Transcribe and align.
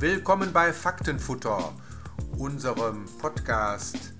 Willkommen 0.00 0.50
bei 0.50 0.72
Faktenfutter, 0.72 1.74
unserem 2.38 3.04
Podcast 3.20 4.14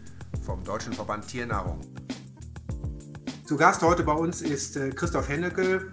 vom 0.44 0.62
Deutschen 0.62 0.92
Verband 0.92 1.26
Tiernahrung. 1.26 1.80
Zu 3.46 3.56
Gast 3.56 3.80
heute 3.80 4.02
bei 4.02 4.12
uns 4.12 4.42
ist 4.42 4.76
äh, 4.76 4.90
Christoph 4.90 5.30
Hennecke. 5.30 5.90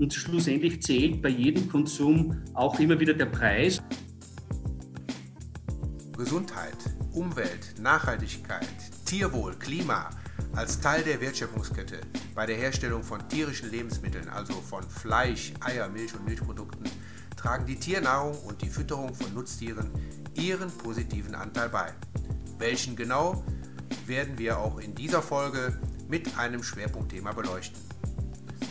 Und 0.00 0.12
schlussendlich 0.12 0.82
zählt 0.82 1.22
bei 1.22 1.28
jedem 1.28 1.70
Konsum 1.70 2.42
auch 2.54 2.80
immer 2.80 2.98
wieder 2.98 3.14
der 3.14 3.26
Preis. 3.26 3.80
Gesundheit, 6.16 6.78
Umwelt, 7.12 7.76
Nachhaltigkeit, 7.80 8.66
Tierwohl, 9.04 9.54
Klima 9.54 10.10
als 10.56 10.80
Teil 10.80 11.04
der 11.04 11.20
Wertschöpfungskette 11.20 12.00
bei 12.34 12.44
der 12.44 12.56
Herstellung 12.56 13.04
von 13.04 13.20
tierischen 13.28 13.70
Lebensmitteln, 13.70 14.28
also 14.28 14.54
von 14.54 14.82
Fleisch, 14.82 15.52
Eier, 15.60 15.88
Milch 15.88 16.12
und 16.14 16.24
Milchprodukten, 16.24 16.67
tragen 17.38 17.66
die 17.66 17.78
Tiernahrung 17.78 18.36
und 18.40 18.60
die 18.62 18.68
Fütterung 18.68 19.14
von 19.14 19.32
Nutztieren 19.32 19.90
ihren 20.34 20.70
positiven 20.70 21.34
Anteil 21.34 21.68
bei. 21.68 21.92
Welchen 22.58 22.96
genau, 22.96 23.44
werden 24.06 24.36
wir 24.38 24.58
auch 24.58 24.78
in 24.78 24.94
dieser 24.94 25.22
Folge 25.22 25.78
mit 26.08 26.36
einem 26.36 26.62
Schwerpunktthema 26.62 27.32
beleuchten. 27.32 27.80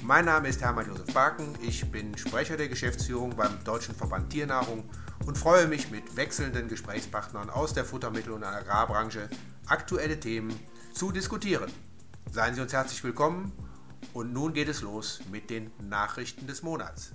Mein 0.04 0.26
Name 0.26 0.50
ist 0.50 0.62
Hermann 0.62 0.88
Josef 0.88 1.14
Barken, 1.14 1.58
ich 1.62 1.90
bin 1.92 2.18
Sprecher 2.18 2.58
der 2.58 2.68
Geschäftsführung 2.68 3.36
beim 3.36 3.64
Deutschen 3.64 3.95
Verband 3.95 4.30
Tiernahrung 4.30 4.84
und 5.26 5.38
freue 5.38 5.68
mich 5.68 5.90
mit 5.90 6.16
wechselnden 6.16 6.68
Gesprächspartnern 6.68 7.50
aus 7.50 7.73
der 7.73 7.86
Futtermittel- 7.86 8.34
und 8.34 8.44
Agrarbranche 8.44 9.30
aktuelle 9.66 10.20
Themen 10.20 10.58
zu 10.94 11.12
diskutieren. 11.12 11.72
Seien 12.31 12.56
Sie 12.56 12.62
uns 12.62 12.73
herzlich 12.73 13.04
willkommen 13.04 13.54
und 14.14 14.34
nun 14.34 14.54
geht 14.54 14.68
es 14.68 14.81
los 14.81 15.22
mit 15.31 15.50
den 15.50 15.72
Nachrichten 15.80 16.48
des 16.48 16.64
Monats. 16.64 17.12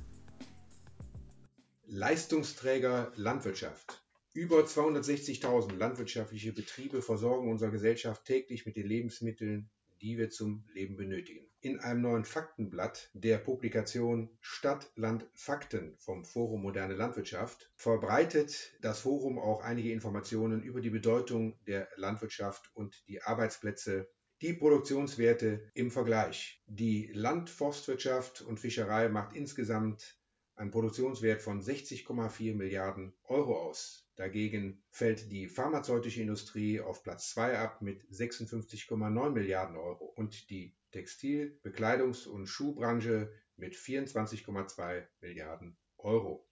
Leistungsträger 1.87 3.13
Landwirtschaft. 3.17 4.03
Über 4.33 4.61
260.000 4.61 5.77
landwirtschaftliche 5.77 6.53
Betriebe 6.53 7.03
versorgen 7.03 7.51
unsere 7.51 7.71
Gesellschaft 7.71 8.25
täglich 8.25 8.65
mit 8.65 8.77
den 8.77 8.87
Lebensmitteln, 8.87 9.69
die 10.01 10.17
wir 10.17 10.31
zum 10.31 10.65
Leben 10.73 10.97
benötigen. 10.97 11.47
In 11.61 11.81
einem 11.81 12.01
neuen 12.01 12.25
Faktenblatt 12.25 13.11
der 13.13 13.39
Publikation 13.39 14.31
Stadt, 14.41 14.91
Land, 14.97 15.27
Fakten 15.35 15.95
vom 15.99 16.25
Forum 16.25 16.63
Moderne 16.63 16.95
Landwirtschaft 16.95 17.71
verbreitet 17.77 18.73
das 18.81 19.01
Forum 19.01 19.39
auch 19.39 19.63
einige 19.63 19.93
Informationen 19.93 20.63
über 20.63 20.81
die 20.81 20.91
Bedeutung 20.91 21.59
der 21.67 21.89
Landwirtschaft 21.97 22.71
und 22.75 23.05
die 23.09 23.23
Arbeitsplätze 23.23 24.09
die 24.41 24.55
Produktionswerte 24.55 25.71
im 25.75 25.91
Vergleich. 25.91 26.61
Die 26.67 27.11
Landforstwirtschaft 27.13 28.41
und 28.41 28.59
Fischerei 28.59 29.09
macht 29.09 29.37
insgesamt 29.37 30.17
einen 30.63 30.71
Produktionswert 30.71 31.43
von 31.43 31.61
60,4 31.61 32.55
Milliarden 32.55 33.13
Euro 33.25 33.61
aus. 33.61 34.09
Dagegen 34.15 34.81
fällt 34.91 35.33
die 35.33 35.49
pharmazeutische 35.49 36.23
Industrie 36.23 36.81
auf 36.81 37.03
Platz 37.03 37.31
2 37.31 37.59
ab 37.59 37.83
mit 37.83 38.05
56,9 38.13 39.31
Milliarden 39.31 39.77
Euro 39.77 40.05
und 40.05 40.51
die 40.51 40.77
Textil-, 40.93 41.59
Bekleidungs- 41.65 42.29
und 42.29 42.47
Schuhbranche 42.47 43.33
mit 43.57 43.75
24,2 43.75 45.05
Milliarden 45.21 45.77
Euro. 45.99 46.49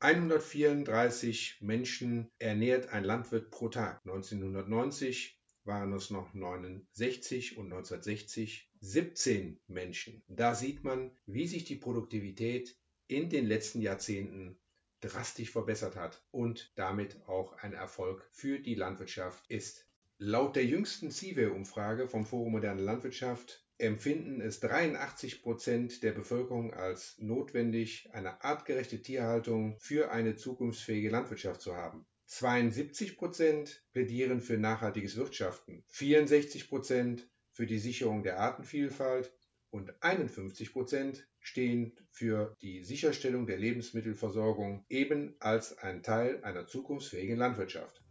134 0.00 1.58
Menschen 1.60 2.32
ernährt 2.40 2.88
ein 2.88 3.04
Landwirt 3.04 3.52
pro 3.52 3.68
Tag. 3.68 4.00
1990 4.04 5.40
waren 5.62 5.92
es 5.92 6.10
noch 6.10 6.34
69 6.34 7.56
und 7.56 7.66
1960 7.66 8.68
17 8.80 9.60
Menschen. 9.68 10.24
Da 10.26 10.56
sieht 10.56 10.82
man, 10.82 11.12
wie 11.26 11.46
sich 11.46 11.62
die 11.64 11.76
Produktivität 11.76 12.76
in 13.08 13.28
den 13.28 13.46
letzten 13.46 13.80
Jahrzehnten 13.80 14.58
drastisch 15.00 15.50
verbessert 15.50 15.96
hat 15.96 16.24
und 16.30 16.72
damit 16.76 17.16
auch 17.26 17.52
ein 17.54 17.72
Erfolg 17.72 18.28
für 18.32 18.58
die 18.58 18.74
Landwirtschaft 18.74 19.50
ist. 19.50 19.86
Laut 20.18 20.56
der 20.56 20.64
jüngsten 20.64 21.10
CIVE-Umfrage 21.10 22.08
vom 22.08 22.26
Forum 22.26 22.52
Moderne 22.52 22.82
Landwirtschaft 22.82 23.64
empfinden 23.78 24.40
es 24.40 24.58
83 24.60 25.42
Prozent 25.42 26.02
der 26.02 26.12
Bevölkerung 26.12 26.74
als 26.74 27.16
notwendig, 27.18 28.10
eine 28.12 28.42
artgerechte 28.42 29.00
Tierhaltung 29.00 29.78
für 29.78 30.10
eine 30.10 30.34
zukunftsfähige 30.34 31.10
Landwirtschaft 31.10 31.60
zu 31.60 31.76
haben. 31.76 32.04
72 32.26 33.16
Prozent 33.16 33.84
plädieren 33.92 34.40
für 34.40 34.58
nachhaltiges 34.58 35.16
Wirtschaften, 35.16 35.84
64 35.86 36.68
Prozent 36.68 37.30
für 37.52 37.66
die 37.66 37.78
Sicherung 37.78 38.22
der 38.24 38.40
Artenvielfalt 38.40 39.32
und 39.70 40.02
51 40.02 40.72
Prozent 40.72 41.28
stehen 41.48 41.96
für 42.10 42.54
die 42.60 42.84
Sicherstellung 42.84 43.46
der 43.46 43.56
Lebensmittelversorgung 43.56 44.84
eben 44.88 45.34
als 45.40 45.78
ein 45.78 46.02
Teil 46.02 46.44
einer 46.44 46.66
zukunftsfähigen 46.66 47.38
Landwirtschaft. 47.38 48.02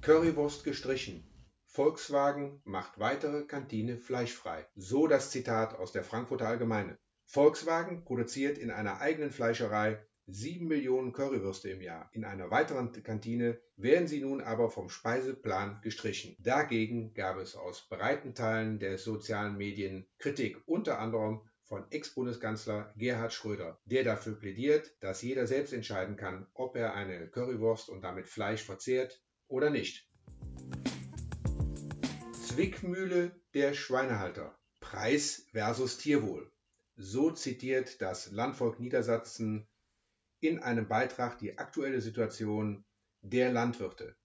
Currywurst 0.00 0.64
gestrichen. 0.64 1.22
Volkswagen 1.66 2.62
macht 2.64 2.98
weitere 2.98 3.44
Kantine 3.44 3.98
fleischfrei. 3.98 4.66
So 4.74 5.06
das 5.06 5.30
Zitat 5.30 5.74
aus 5.74 5.92
der 5.92 6.02
Frankfurter 6.02 6.48
Allgemeine. 6.48 6.98
Volkswagen 7.26 8.04
produziert 8.04 8.56
in 8.56 8.70
einer 8.70 9.00
eigenen 9.00 9.30
Fleischerei 9.30 10.02
7 10.32 10.66
Millionen 10.66 11.12
Currywürste 11.12 11.70
im 11.70 11.80
Jahr. 11.80 12.08
In 12.12 12.24
einer 12.24 12.50
weiteren 12.50 12.92
Kantine 13.02 13.58
werden 13.76 14.08
sie 14.08 14.20
nun 14.20 14.40
aber 14.40 14.70
vom 14.70 14.88
Speiseplan 14.88 15.80
gestrichen. 15.82 16.36
Dagegen 16.38 17.14
gab 17.14 17.38
es 17.38 17.56
aus 17.56 17.88
breiten 17.88 18.34
Teilen 18.34 18.78
der 18.78 18.98
sozialen 18.98 19.56
Medien 19.56 20.06
Kritik, 20.18 20.56
unter 20.66 20.98
anderem 20.98 21.40
von 21.64 21.84
Ex-Bundeskanzler 21.90 22.92
Gerhard 22.96 23.32
Schröder, 23.32 23.78
der 23.84 24.02
dafür 24.02 24.34
plädiert, 24.34 24.92
dass 25.00 25.22
jeder 25.22 25.46
selbst 25.46 25.72
entscheiden 25.72 26.16
kann, 26.16 26.46
ob 26.52 26.76
er 26.76 26.94
eine 26.94 27.28
Currywurst 27.28 27.88
und 27.88 28.02
damit 28.02 28.26
Fleisch 28.26 28.64
verzehrt 28.64 29.22
oder 29.46 29.70
nicht. 29.70 30.08
Zwickmühle 32.32 33.30
der 33.54 33.74
Schweinehalter. 33.74 34.58
Preis 34.80 35.46
versus 35.52 35.98
Tierwohl. 35.98 36.50
So 36.96 37.30
zitiert 37.30 38.02
das 38.02 38.32
Landvolk 38.32 38.80
Niedersachsen 38.80 39.68
in 40.40 40.58
einem 40.58 40.88
Beitrag 40.88 41.38
die 41.38 41.58
aktuelle 41.58 42.00
Situation 42.00 42.84
der 43.20 43.52
Landwirte. 43.52 44.16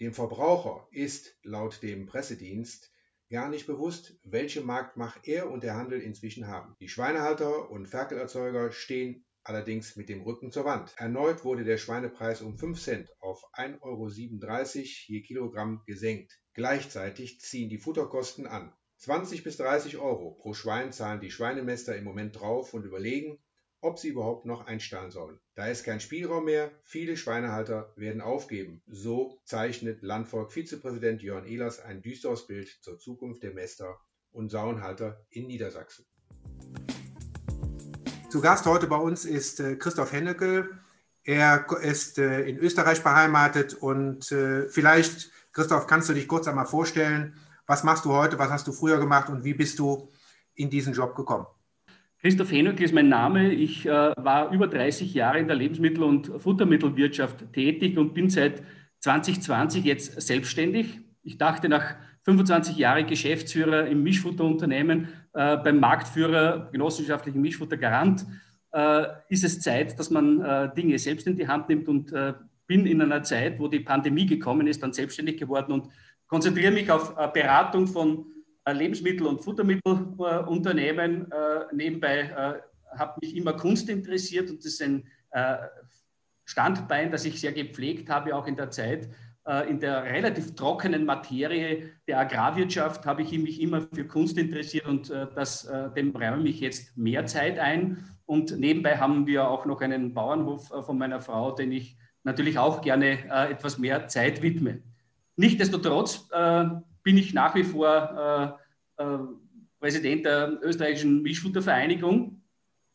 Dem 0.00 0.12
Verbraucher 0.12 0.86
ist 0.90 1.36
laut 1.42 1.82
dem 1.82 2.06
Pressedienst 2.06 2.92
gar 3.30 3.48
nicht 3.48 3.66
bewusst, 3.66 4.18
welche 4.22 4.60
Marktmacht 4.60 5.26
er 5.26 5.50
und 5.50 5.64
der 5.64 5.74
Handel 5.74 6.00
inzwischen 6.00 6.46
haben. 6.46 6.76
Die 6.80 6.88
Schweinehalter 6.88 7.70
und 7.70 7.86
Ferkelerzeuger 7.86 8.70
stehen 8.70 9.24
allerdings 9.42 9.96
mit 9.96 10.08
dem 10.08 10.22
Rücken 10.22 10.52
zur 10.52 10.64
Wand. 10.64 10.94
Erneut 10.96 11.44
wurde 11.44 11.64
der 11.64 11.78
Schweinepreis 11.78 12.42
um 12.42 12.58
5 12.58 12.80
Cent 12.80 13.10
auf 13.20 13.42
1,37 13.54 13.80
Euro 13.82 14.08
je 14.08 15.22
Kilogramm 15.22 15.82
gesenkt. 15.86 16.38
Gleichzeitig 16.54 17.40
ziehen 17.40 17.68
die 17.68 17.78
Futterkosten 17.78 18.46
an. 18.46 18.72
20 18.98 19.44
bis 19.44 19.56
30 19.58 19.98
Euro 19.98 20.32
pro 20.32 20.54
Schwein 20.54 20.92
zahlen 20.92 21.20
die 21.20 21.30
Schweinemester 21.30 21.96
im 21.96 22.04
Moment 22.04 22.38
drauf 22.40 22.74
und 22.74 22.84
überlegen, 22.84 23.38
ob 23.86 24.00
sie 24.00 24.08
überhaupt 24.08 24.46
noch 24.46 24.66
einstellen 24.66 25.12
sollen. 25.12 25.38
Da 25.54 25.68
ist 25.68 25.84
kein 25.84 26.00
Spielraum 26.00 26.44
mehr, 26.44 26.72
viele 26.82 27.16
Schweinehalter 27.16 27.92
werden 27.94 28.20
aufgeben. 28.20 28.82
So 28.88 29.38
zeichnet 29.44 30.02
Landvolk-Vizepräsident 30.02 31.22
Jörn 31.22 31.46
Ehlers 31.46 31.78
ein 31.78 32.02
düsteres 32.02 32.48
Bild 32.48 32.68
zur 32.82 32.98
Zukunft 32.98 33.44
der 33.44 33.54
Mester 33.54 34.00
und 34.32 34.50
Sauenhalter 34.50 35.24
in 35.30 35.46
Niedersachsen. 35.46 36.04
Zu 38.28 38.40
Gast 38.40 38.66
heute 38.66 38.88
bei 38.88 38.96
uns 38.96 39.24
ist 39.24 39.60
äh, 39.60 39.76
Christoph 39.76 40.12
Hennecke. 40.12 40.68
Er 41.22 41.66
ist 41.80 42.18
äh, 42.18 42.42
in 42.42 42.58
Österreich 42.58 43.04
beheimatet 43.04 43.74
und 43.74 44.30
äh, 44.32 44.68
vielleicht, 44.68 45.30
Christoph, 45.52 45.86
kannst 45.86 46.08
du 46.08 46.12
dich 46.12 46.26
kurz 46.26 46.48
einmal 46.48 46.66
vorstellen, 46.66 47.36
was 47.66 47.84
machst 47.84 48.04
du 48.04 48.12
heute, 48.12 48.38
was 48.38 48.50
hast 48.50 48.66
du 48.66 48.72
früher 48.72 48.98
gemacht 48.98 49.28
und 49.28 49.44
wie 49.44 49.54
bist 49.54 49.78
du 49.78 50.10
in 50.54 50.70
diesen 50.70 50.92
Job 50.92 51.14
gekommen? 51.14 51.46
Christoph 52.20 52.50
Henöck 52.50 52.80
ist 52.80 52.94
mein 52.94 53.08
Name. 53.08 53.52
Ich 53.52 53.86
äh, 53.86 53.90
war 53.90 54.50
über 54.50 54.68
30 54.68 55.12
Jahre 55.12 55.38
in 55.38 55.48
der 55.48 55.56
Lebensmittel- 55.56 56.02
und 56.02 56.30
Futtermittelwirtschaft 56.38 57.52
tätig 57.52 57.98
und 57.98 58.14
bin 58.14 58.30
seit 58.30 58.62
2020 59.00 59.84
jetzt 59.84 60.20
selbstständig. 60.20 61.00
Ich 61.22 61.38
dachte 61.38 61.68
nach 61.68 61.96
25 62.22 62.76
Jahren 62.76 63.06
Geschäftsführer 63.06 63.86
im 63.86 64.02
Mischfutterunternehmen 64.02 65.08
äh, 65.34 65.56
beim 65.58 65.78
Marktführer 65.78 66.70
genossenschaftlichen 66.72 67.40
Mischfutter 67.40 67.76
Garant 67.76 68.24
äh, 68.72 69.06
ist 69.28 69.44
es 69.44 69.60
Zeit, 69.60 69.98
dass 69.98 70.10
man 70.10 70.40
äh, 70.40 70.74
Dinge 70.74 70.98
selbst 70.98 71.26
in 71.26 71.36
die 71.36 71.46
Hand 71.46 71.68
nimmt 71.68 71.88
und 71.88 72.12
äh, 72.12 72.32
bin 72.66 72.86
in 72.86 73.00
einer 73.00 73.22
Zeit, 73.22 73.58
wo 73.60 73.68
die 73.68 73.80
Pandemie 73.80 74.26
gekommen 74.26 74.66
ist, 74.66 74.82
dann 74.82 74.92
selbstständig 74.92 75.38
geworden 75.38 75.72
und 75.72 75.88
konzentriere 76.26 76.72
mich 76.72 76.90
auf 76.90 77.14
äh, 77.16 77.28
Beratung 77.32 77.86
von 77.86 78.26
Lebensmittel- 78.72 79.26
und 79.26 79.42
Futtermittelunternehmen. 79.42 81.30
Äh, 81.30 81.74
nebenbei 81.74 82.20
äh, 82.20 82.96
hat 82.98 83.20
mich 83.20 83.36
immer 83.36 83.52
Kunst 83.52 83.88
interessiert 83.88 84.50
und 84.50 84.58
das 84.58 84.66
ist 84.66 84.82
ein 84.82 85.04
Standbein, 86.46 87.10
das 87.10 87.26
ich 87.26 87.38
sehr 87.38 87.52
gepflegt 87.52 88.08
habe, 88.08 88.34
auch 88.34 88.46
in 88.46 88.56
der 88.56 88.70
Zeit. 88.70 89.10
In 89.68 89.80
der 89.80 90.04
relativ 90.04 90.54
trockenen 90.54 91.04
Materie 91.04 91.90
der 92.08 92.20
Agrarwirtschaft 92.20 93.04
habe 93.04 93.20
ich 93.20 93.32
mich 93.32 93.60
immer 93.60 93.82
für 93.82 94.06
Kunst 94.06 94.38
interessiert 94.38 94.86
und 94.86 95.10
das, 95.10 95.70
dem 95.94 96.16
räume 96.16 96.48
ich 96.48 96.60
jetzt 96.60 96.96
mehr 96.96 97.26
Zeit 97.26 97.58
ein. 97.58 98.16
Und 98.26 98.58
nebenbei 98.58 98.98
haben 98.98 99.26
wir 99.26 99.48
auch 99.48 99.64
noch 99.66 99.80
einen 99.80 100.12
Bauernhof 100.12 100.72
äh, 100.72 100.82
von 100.82 100.98
meiner 100.98 101.20
Frau, 101.20 101.52
den 101.52 101.72
ich 101.72 101.96
natürlich 102.24 102.58
auch 102.58 102.82
gerne 102.82 103.18
äh, 103.30 103.52
etwas 103.52 103.78
mehr 103.78 104.08
Zeit 104.08 104.42
widme. 104.42 104.82
Nichtsdestotrotz 105.36 106.28
äh, 106.32 106.64
bin 107.06 107.18
ich 107.18 107.32
nach 107.32 107.54
wie 107.54 107.62
vor 107.62 108.58
äh, 108.98 109.02
äh, 109.02 109.18
Präsident 109.78 110.24
der 110.24 110.58
österreichischen 110.60 111.22
Mischfuttervereinigung. 111.22 112.42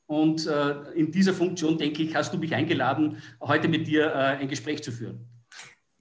Und 0.05 0.45
äh, 0.45 0.91
in 0.95 1.13
dieser 1.13 1.33
Funktion, 1.33 1.77
denke 1.77 2.03
ich, 2.03 2.13
hast 2.13 2.33
du 2.33 2.37
mich 2.37 2.53
eingeladen, 2.53 3.21
heute 3.39 3.69
mit 3.69 3.87
dir 3.87 4.13
ein 4.13 4.49
Gespräch 4.49 4.83
zu 4.83 4.91
führen. 4.91 5.25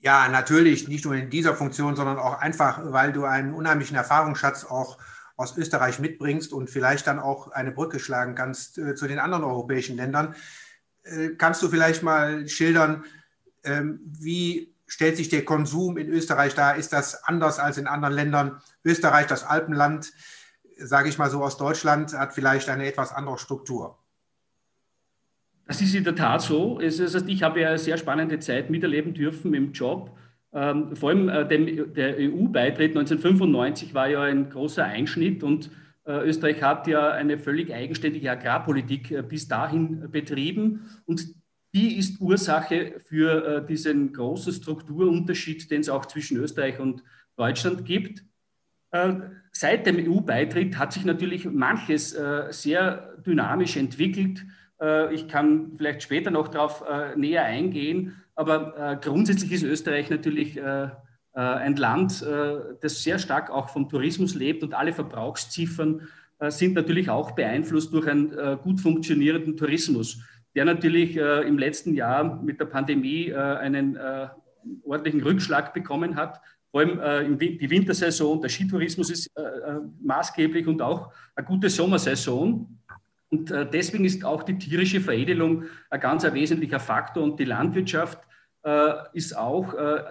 Ja, 0.00 0.28
natürlich, 0.28 0.88
nicht 0.88 1.04
nur 1.04 1.14
in 1.14 1.30
dieser 1.30 1.54
Funktion, 1.54 1.94
sondern 1.94 2.18
auch 2.18 2.40
einfach, 2.40 2.80
weil 2.90 3.12
du 3.12 3.26
einen 3.26 3.54
unheimlichen 3.54 3.96
Erfahrungsschatz 3.96 4.64
auch 4.64 4.98
aus 5.36 5.56
Österreich 5.56 6.00
mitbringst 6.00 6.52
und 6.52 6.68
vielleicht 6.68 7.06
dann 7.06 7.20
auch 7.20 7.52
eine 7.52 7.70
Brücke 7.70 8.00
schlagen 8.00 8.34
kannst 8.34 8.76
äh, 8.76 8.96
zu 8.96 9.06
den 9.06 9.20
anderen 9.20 9.44
europäischen 9.44 9.94
Ländern. 9.94 10.34
Äh, 11.04 11.36
kannst 11.38 11.62
du 11.62 11.68
vielleicht 11.68 12.02
mal 12.02 12.48
schildern, 12.48 13.04
ähm, 13.62 14.00
wie 14.04 14.69
stellt 14.90 15.16
sich 15.16 15.28
der 15.28 15.44
Konsum 15.44 15.96
in 15.96 16.08
Österreich 16.08 16.54
dar? 16.54 16.76
Ist 16.76 16.92
das 16.92 17.25
anders 17.25 17.58
als 17.58 17.78
in 17.78 17.87
anderen 17.87 18.14
Ländern? 18.14 18.60
Österreich, 18.84 19.26
das 19.26 19.44
Alpenland, 19.44 20.12
sage 20.76 21.08
ich 21.08 21.16
mal 21.16 21.31
so 21.31 21.42
aus 21.42 21.56
Deutschland, 21.56 22.12
hat 22.12 22.34
vielleicht 22.34 22.69
eine 22.69 22.87
etwas 22.87 23.12
andere 23.12 23.38
Struktur. 23.38 23.98
Das 25.66 25.81
ist 25.81 25.94
in 25.94 26.04
der 26.04 26.16
Tat 26.16 26.42
so. 26.42 26.78
Das 26.78 27.00
heißt, 27.00 27.28
ich 27.28 27.42
habe 27.42 27.60
ja 27.60 27.69
eine 27.69 27.78
sehr 27.78 27.96
spannende 27.96 28.40
Zeit 28.40 28.70
miterleben 28.70 29.14
dürfen 29.14 29.54
im 29.54 29.72
Job 29.72 30.16
ähm, 30.52 30.96
vor 30.96 31.10
allem 31.10 31.28
äh, 31.28 31.46
dem, 31.46 31.94
der 31.94 32.16
EU-Beitritt 32.19 32.96
1995 32.96 33.94
war 33.94 34.08
ja 34.08 34.22
ein 34.22 34.50
großer 34.50 34.84
Einschnitt 34.84 35.44
und 35.44 35.70
äh, 36.04 36.28
Österreich 36.28 36.62
hat 36.62 36.88
ja 36.88 37.10
eine 37.12 37.38
völlig 37.38 37.72
eigenständige 37.72 38.31
Agrarpolitik 38.31 39.12
äh, 39.12 39.22
bis 39.22 39.46
dahin 39.46 40.10
betrieben 40.10 40.90
und 41.06 41.25
die 41.75 41.96
ist 41.96 42.20
Ursache 42.20 42.94
für 42.99 43.44
äh, 43.44 43.67
diesen 43.67 44.12
großen 44.12 44.52
Strukturunterschied, 44.52 45.70
den 45.70 45.81
es 45.81 45.88
auch 45.88 46.06
zwischen 46.06 46.38
Österreich 46.38 46.81
und 46.81 47.05
Deutschland 47.37 47.84
gibt. 47.84 48.25
Äh, 48.90 49.14
seit 49.52 49.87
dem 49.87 49.96
EU-Beitritt 49.99 50.78
hat 50.78 50.93
sich 50.93 51.05
natürlich 51.05 51.44
manches 51.44 52.12
äh, 52.12 52.49
sehr 52.50 53.17
dynamisch 53.26 53.76
entwickelt. 53.76 54.44
ich 55.12 55.28
kann 55.28 55.72
vielleicht 55.76 56.02
später 56.02 56.31
noch 56.31 56.49
darauf 56.49 56.82
näher 57.14 57.44
eingehen. 57.44 58.14
Aber 58.34 58.75
äh, 58.78 58.96
grundsätzlich 58.96 59.52
ist 59.52 59.62
Österreich 59.62 60.08
natürlich 60.08 60.56
äh, 60.56 60.84
äh, 60.84 60.88
ein 61.34 61.76
Land, 61.76 62.22
äh, 62.22 62.58
das 62.81 63.02
sehr 63.02 63.19
stark 63.19 63.50
auch 63.50 63.69
vom 63.69 63.88
Tourismus 63.88 64.34
lebt 64.34 64.62
und 64.62 64.72
alle 64.72 64.94
Verbrauchsziffern 64.94 66.08
äh, 66.38 66.50
sind 66.50 66.75
natürlich 66.75 67.11
auch 67.11 67.32
beeinflusst 67.32 67.93
durch 67.93 68.08
einen 68.08 68.32
äh, 68.32 68.56
gut 68.62 68.81
funktionierenden 68.81 69.58
Tourismus, 69.58 70.22
der 70.55 70.64
natürlich 70.64 71.17
im 71.17 71.58
letzten 71.58 71.94
Jahr 71.94 72.43
mit 72.43 72.58
der 72.58 72.64
Pandemie 72.64 73.32
einen 73.32 73.99
ordentlichen 74.82 75.23
Rückschlag 75.23 75.73
bekommen 75.73 76.17
hat. 76.17 76.41
Vor 76.70 76.81
allem 76.81 77.38
die 77.38 77.70
Wintersaison, 77.70 78.41
der 78.41 78.49
Skitourismus 78.49 79.11
ist 79.11 79.31
maßgeblich 80.02 80.67
und 80.67 80.82
auch 80.82 81.12
eine 81.37 81.47
gute 81.47 81.70
Sommersaison. 81.70 82.79
Und 83.29 83.50
deswegen 83.73 84.05
ist 84.05 84.25
auch 84.25 84.43
die 84.43 84.58
tierische 84.58 85.00
Veredelung 85.00 85.64
ein 85.88 86.00
ganz 86.00 86.25
ein 86.25 86.35
wesentlicher 86.35 86.81
Faktor 86.81 87.23
und 87.23 87.38
die 87.38 87.44
Landwirtschaft 87.44 88.19
äh, 88.62 88.93
ist 89.14 89.37
auch 89.37 89.73
äh, 89.75 90.03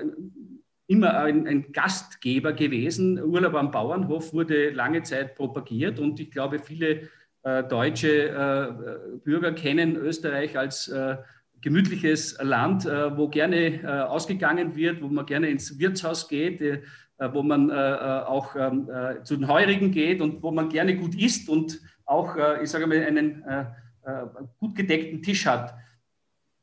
immer 0.88 1.20
ein, 1.20 1.48
ein, 1.48 1.72
Gastgeber 1.72 2.54
gewesen. 2.54 3.22
Urlaub 3.22 3.54
am 3.54 3.70
Bauernhof 3.70 4.34
wurde 4.34 4.72
lange 4.72 5.04
Zeit 5.04 5.36
propagiert 5.36 6.00
und 6.00 6.20
ich 6.20 6.32
glaube, 6.32 6.58
viele 6.58 6.88
äh, 6.88 7.08
deutsche 7.44 8.30
äh, 8.30 9.18
Bürger 9.24 9.54
kennen 9.54 9.96
Österreich 9.96 10.58
als 10.58 10.88
äh, 10.90 11.18
gemütliches 11.62 12.38
Land, 12.42 12.86
äh, 12.86 13.18
wo 13.18 13.28
gerne 13.28 14.08
ausgegangen 14.10 14.76
wird, 14.76 15.02
wo 15.02 15.08
man 15.08 15.26
gerne 15.26 15.50
ins 15.50 15.78
Wirtshaus 15.80 16.28
geht, 16.28 16.84
wo 17.18 17.44
man 17.44 17.70
auch 17.70 18.56
ähm, 18.56 18.90
zu 19.24 19.36
den 19.36 19.50
Heurigen 19.50 19.92
geht 19.92 20.22
und 20.22 20.42
wo 20.42 20.52
man 20.52 20.70
gerne 20.70 20.96
gut 20.96 21.16
isst 21.16 21.50
und 21.50 21.82
auch, 22.06 22.38
ich 22.64 22.70
sage 22.70 22.88
mal, 22.88 23.04
einen 23.04 23.44
gut 24.58 24.74
gedeckten 24.74 25.22
Tisch 25.22 25.46
hat. 25.46 25.74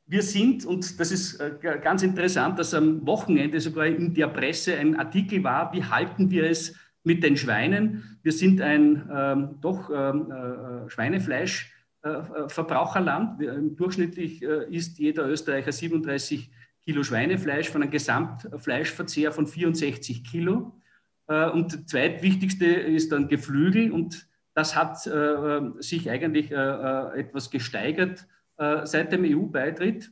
Wir 0.09 0.23
sind, 0.23 0.65
und 0.65 1.01
das 1.01 1.11
ist 1.11 1.41
äh, 1.41 1.51
ganz 1.83 2.05
interessant, 2.05 2.61
dass 2.61 2.73
am 2.75 3.05
Wochenende 3.05 3.61
sogar 3.61 3.87
in 3.87 4.15
der 4.15 4.29
Presse 4.29 4.77
ein 4.77 4.97
Artikel 4.97 5.43
war, 5.43 5.73
wie 5.73 5.83
halten 5.83 6.31
wir 6.31 6.49
es 6.49 6.77
mit 7.07 7.23
den 7.23 7.37
Schweinen? 7.37 8.19
Wir 8.23 8.33
sind 8.33 8.61
ein 8.61 9.09
ähm, 9.13 9.59
doch 9.61 9.91
ähm, 9.91 10.31
äh, 10.31 10.89
Schweinefleischverbraucherland. 10.91 13.41
Äh, 13.41 13.47
äh 13.47 13.71
durchschnittlich 13.77 14.43
äh, 14.43 14.65
isst 14.75 14.99
jeder 14.99 15.29
Österreicher 15.29 15.73
37 15.73 16.51
Kilo 16.83 17.03
Schweinefleisch 17.03 17.71
von 17.71 17.83
einem 17.83 17.91
Gesamtfleischverzehr 17.91 19.33
von 19.33 19.47
64 19.47 20.25
Kilo. 20.25 20.81
Äh, 21.29 21.49
und 21.51 21.73
das 21.73 21.87
zweitwichtigste 21.87 22.67
ist 22.67 23.13
dann 23.13 23.29
Geflügel 23.29 23.93
und 23.93 24.29
das 24.55 24.75
hat 24.75 24.99
sich 25.01 26.11
eigentlich 26.11 26.51
etwas 26.51 27.51
gesteigert 27.51 28.27
äh, 28.59 28.87
seit 28.87 29.13
dem 29.13 29.25
EU-Beitritt. 29.25 30.11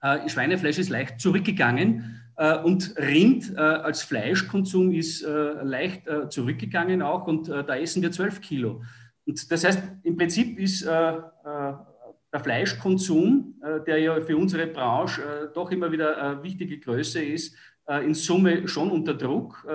Äh, 0.00 0.28
Schweinefleisch 0.28 0.78
ist 0.78 0.88
leicht 0.88 1.20
zurückgegangen 1.20 1.98
äh, 1.98 2.25
und 2.64 2.94
Rind 2.98 3.56
als 3.56 4.02
Fleischkonsum 4.02 4.92
ist 4.92 5.22
leicht 5.22 6.02
zurückgegangen 6.28 7.00
auch 7.00 7.26
und 7.26 7.48
da 7.48 7.76
essen 7.76 8.02
wir 8.02 8.12
12 8.12 8.40
Kilo. 8.42 8.82
Und 9.26 9.50
das 9.50 9.64
heißt, 9.64 9.82
im 10.02 10.16
Prinzip 10.16 10.58
ist 10.58 10.84
der 10.84 11.32
Fleischkonsum, 12.42 13.54
der 13.86 13.98
ja 14.00 14.20
für 14.20 14.36
unsere 14.36 14.66
Branche 14.66 15.50
doch 15.54 15.70
immer 15.70 15.90
wieder 15.90 16.22
eine 16.22 16.42
wichtige 16.42 16.78
Größe 16.78 17.24
ist, 17.24 17.56
in 18.04 18.12
Summe 18.12 18.68
schon 18.68 18.90
unter 18.90 19.14
Druck. 19.14 19.66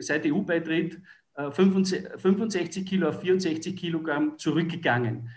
seit 0.00 0.24
EU-Beitritt 0.24 0.98
65 1.36 2.86
Kilo 2.86 3.08
auf 3.08 3.20
64 3.20 3.76
Kilogramm 3.76 4.38
zurückgegangen. 4.38 5.28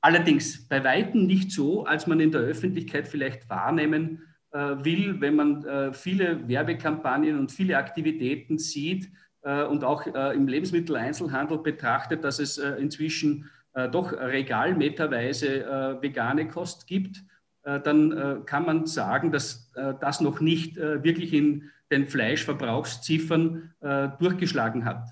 Allerdings 0.00 0.66
bei 0.66 0.82
Weitem 0.82 1.26
nicht 1.26 1.50
so, 1.50 1.84
als 1.84 2.06
man 2.06 2.20
in 2.20 2.30
der 2.30 2.40
Öffentlichkeit 2.42 3.06
vielleicht 3.06 3.48
wahrnehmen 3.50 4.22
äh, 4.22 4.29
will, 4.52 5.20
wenn 5.20 5.36
man 5.36 5.64
äh, 5.64 5.92
viele 5.92 6.48
Werbekampagnen 6.48 7.38
und 7.38 7.52
viele 7.52 7.76
Aktivitäten 7.76 8.58
sieht 8.58 9.08
äh, 9.42 9.64
und 9.64 9.84
auch 9.84 10.06
äh, 10.06 10.34
im 10.34 10.48
Lebensmitteleinzelhandel 10.48 11.58
betrachtet, 11.58 12.24
dass 12.24 12.38
es 12.38 12.58
äh, 12.58 12.72
inzwischen 12.72 13.48
äh, 13.74 13.88
doch 13.88 14.12
regalmeterweise 14.12 15.98
vegane 16.00 16.48
Kost 16.48 16.86
gibt, 16.86 17.22
dann 17.62 18.42
kann 18.46 18.64
man 18.64 18.86
sagen, 18.86 19.30
dass 19.30 19.70
das 20.00 20.22
noch 20.22 20.40
nicht 20.40 20.76
wirklich 20.76 21.34
in 21.34 21.70
den 21.92 22.08
Fleischverbrauchsziffern 22.08 23.74
durchgeschlagen 24.18 24.86
hat. 24.86 25.10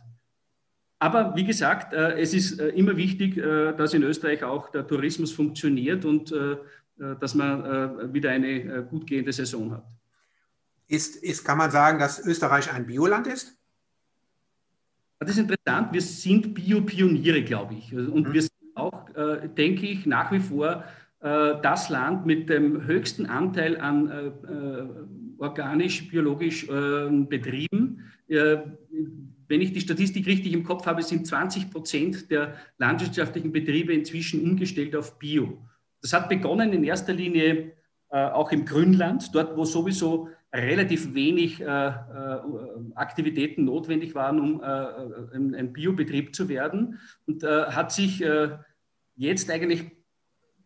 Aber 1.00 1.36
wie 1.36 1.44
gesagt, 1.44 1.92
äh, 1.92 2.18
es 2.18 2.34
ist 2.34 2.58
äh, 2.58 2.68
immer 2.70 2.96
wichtig, 2.96 3.36
äh, 3.36 3.72
dass 3.72 3.94
in 3.94 4.02
Österreich 4.02 4.42
auch 4.42 4.70
der 4.70 4.86
Tourismus 4.86 5.32
funktioniert 5.32 6.04
und 6.04 6.34
dass 7.20 7.34
man 7.34 8.12
wieder 8.12 8.30
eine 8.30 8.84
gut 8.84 9.06
gehende 9.06 9.32
Saison 9.32 9.72
hat. 9.72 9.86
Ist, 10.86 11.16
ist, 11.16 11.44
kann 11.44 11.58
man 11.58 11.70
sagen, 11.70 11.98
dass 11.98 12.24
Österreich 12.24 12.72
ein 12.72 12.86
Bioland 12.86 13.26
ist? 13.26 13.56
Das 15.18 15.30
ist 15.30 15.38
interessant. 15.38 15.92
Wir 15.92 16.00
sind 16.00 16.54
Bio-Pioniere, 16.54 17.42
glaube 17.42 17.74
ich. 17.74 17.94
Und 17.94 18.28
mhm. 18.28 18.32
wir 18.32 18.42
sind 18.42 18.52
auch, 18.74 19.06
denke 19.56 19.86
ich, 19.86 20.06
nach 20.06 20.32
wie 20.32 20.40
vor 20.40 20.84
das 21.20 21.88
Land 21.88 22.26
mit 22.26 22.48
dem 22.48 22.86
höchsten 22.86 23.26
Anteil 23.26 23.80
an 23.80 24.32
organisch-biologisch 25.38 26.66
Betrieben 26.66 28.04
wenn 29.48 29.62
ich 29.62 29.72
die 29.72 29.80
Statistik 29.80 30.26
richtig 30.26 30.52
im 30.52 30.62
Kopf 30.62 30.86
habe, 30.86 31.02
sind 31.02 31.26
20 31.26 31.70
Prozent 31.70 32.30
der 32.30 32.54
landwirtschaftlichen 32.76 33.50
Betriebe 33.50 33.92
inzwischen 33.92 34.42
umgestellt 34.42 34.94
auf 34.94 35.18
Bio. 35.18 35.66
Das 36.02 36.12
hat 36.12 36.28
begonnen 36.28 36.72
in 36.72 36.84
erster 36.84 37.12
Linie 37.12 37.72
äh, 38.10 38.24
auch 38.26 38.52
im 38.52 38.64
Grünland, 38.64 39.34
dort 39.34 39.56
wo 39.56 39.64
sowieso 39.64 40.28
relativ 40.54 41.12
wenig 41.14 41.60
äh, 41.60 41.64
äh, 41.64 42.40
Aktivitäten 42.94 43.64
notwendig 43.64 44.14
waren, 44.14 44.40
um 44.40 44.62
äh, 44.62 45.36
ein, 45.36 45.72
Biobetrieb 45.72 46.34
zu 46.34 46.48
werden 46.48 46.98
und 47.26 47.42
äh, 47.42 47.64
hat 47.66 47.92
sich 47.92 48.22
äh, 48.22 48.56
jetzt 49.16 49.50
eigentlich 49.50 49.90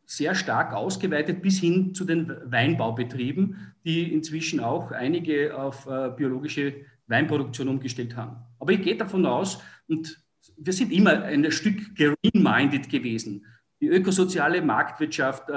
sehr 0.06 0.34
stark 0.34 0.72
ausgeweitet 0.72 1.42
bis 1.42 1.58
hin 1.58 1.94
zu 1.94 2.04
den 2.04 2.32
Weinbaubetrieben, 2.44 3.74
die 3.84 4.12
inzwischen 4.12 4.60
auch 4.60 4.90
einige 4.90 5.56
auf 5.56 5.88
biologische 6.16 6.74
Weinproduktion 7.06 7.68
umgestellt 7.68 8.14
haben. 8.16 8.36
Aber 8.58 8.72
ich 8.72 8.82
gehe 8.82 8.96
davon 8.96 9.24
aus, 9.24 9.62
und 9.88 10.22
wir 10.58 10.72
sind 10.72 10.92
immer 10.92 11.22
ein 11.22 11.50
Stück 11.50 11.94
green-minded 11.94 12.90
gewesen. 12.90 13.46
Die 13.82 13.88
ökosoziale 13.88 14.62
Marktwirtschaft 14.62 15.50
äh, 15.50 15.52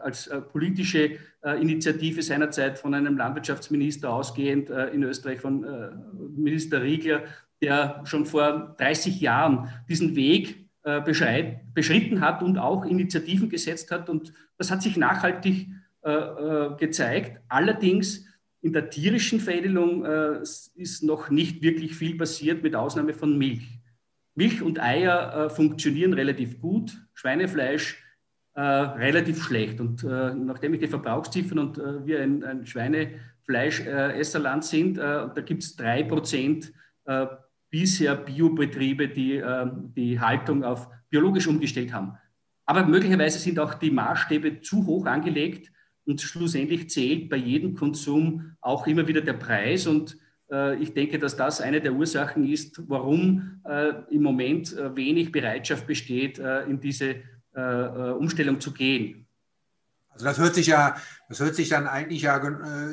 als 0.00 0.26
äh, 0.26 0.38
politische 0.38 1.12
äh, 1.42 1.58
Initiative 1.58 2.20
seinerzeit 2.20 2.78
von 2.78 2.92
einem 2.92 3.16
Landwirtschaftsminister 3.16 4.12
ausgehend 4.12 4.68
äh, 4.68 4.88
in 4.88 5.02
Österreich, 5.02 5.40
von 5.40 5.64
äh, 5.64 5.88
Minister 6.36 6.82
Riegler, 6.82 7.22
der 7.62 8.02
schon 8.04 8.26
vor 8.26 8.74
30 8.76 9.22
Jahren 9.22 9.70
diesen 9.88 10.14
Weg 10.14 10.68
äh, 10.82 11.00
beschritten 11.00 12.20
hat 12.20 12.42
und 12.42 12.58
auch 12.58 12.84
Initiativen 12.84 13.48
gesetzt 13.48 13.90
hat. 13.92 14.10
Und 14.10 14.34
das 14.58 14.70
hat 14.70 14.82
sich 14.82 14.96
nachhaltig 14.96 15.68
gezeigt. 16.78 17.42
Allerdings 17.48 18.24
in 18.62 18.72
der 18.72 18.88
tierischen 18.88 19.40
Veredelung 19.40 20.06
ist 20.76 21.02
noch 21.02 21.28
nicht 21.28 21.60
wirklich 21.60 21.96
viel 21.96 22.16
passiert, 22.16 22.62
mit 22.62 22.76
Ausnahme 22.76 23.12
von 23.12 23.36
Milch. 23.36 23.77
Milch 24.38 24.62
und 24.62 24.80
Eier 24.80 25.46
äh, 25.46 25.50
funktionieren 25.50 26.12
relativ 26.12 26.60
gut, 26.60 26.96
Schweinefleisch 27.12 28.00
äh, 28.54 28.60
relativ 28.60 29.42
schlecht. 29.42 29.80
Und 29.80 30.04
nachdem 30.04 30.74
ich 30.74 30.80
die 30.80 30.86
Verbrauchsziffern 30.86 31.58
und 31.58 31.76
wir 31.78 32.22
ein, 32.22 32.44
ein 32.44 32.66
Schweinefleischesserland 32.66 34.64
sind, 34.64 34.98
da 34.98 35.28
gibt 35.44 35.62
es 35.62 35.76
drei 35.76 36.02
Prozent 36.02 36.72
bisher 37.70 38.16
Biobetriebe, 38.16 39.08
die 39.08 39.40
die 39.94 40.18
Haltung 40.18 40.64
auf 40.64 40.88
biologisch 41.08 41.46
umgestellt 41.46 41.92
haben. 41.92 42.18
Aber 42.66 42.84
möglicherweise 42.84 43.38
sind 43.38 43.60
auch 43.60 43.74
die 43.74 43.92
Maßstäbe 43.92 44.60
zu 44.60 44.86
hoch 44.86 45.06
angelegt 45.06 45.70
und 46.04 46.20
schlussendlich 46.20 46.90
zählt 46.90 47.28
bei 47.28 47.36
jedem 47.36 47.74
Konsum 47.74 48.56
auch 48.60 48.86
immer 48.86 49.06
wieder 49.06 49.20
der 49.20 49.34
Preis. 49.34 49.86
Und 49.86 50.14
äh, 50.14 50.27
ich 50.80 50.94
denke, 50.94 51.18
dass 51.18 51.36
das 51.36 51.60
eine 51.60 51.80
der 51.80 51.92
Ursachen 51.92 52.50
ist, 52.50 52.80
warum 52.88 53.60
äh, 53.64 53.92
im 54.10 54.22
Moment 54.22 54.76
äh, 54.76 54.96
wenig 54.96 55.30
Bereitschaft 55.30 55.86
besteht, 55.86 56.38
äh, 56.38 56.62
in 56.62 56.80
diese 56.80 57.16
äh, 57.58 57.60
äh, 57.60 58.12
Umstellung 58.12 58.60
zu 58.60 58.72
gehen. 58.72 59.26
Also 60.10 60.26
das 60.26 60.38
hört 60.38 60.54
sich 60.54 60.68
ja, 60.68 60.96
das 61.28 61.40
hört 61.40 61.56
sich 61.56 61.68
dann 61.68 61.88
eigentlich 61.88 62.22
ja 62.22 62.38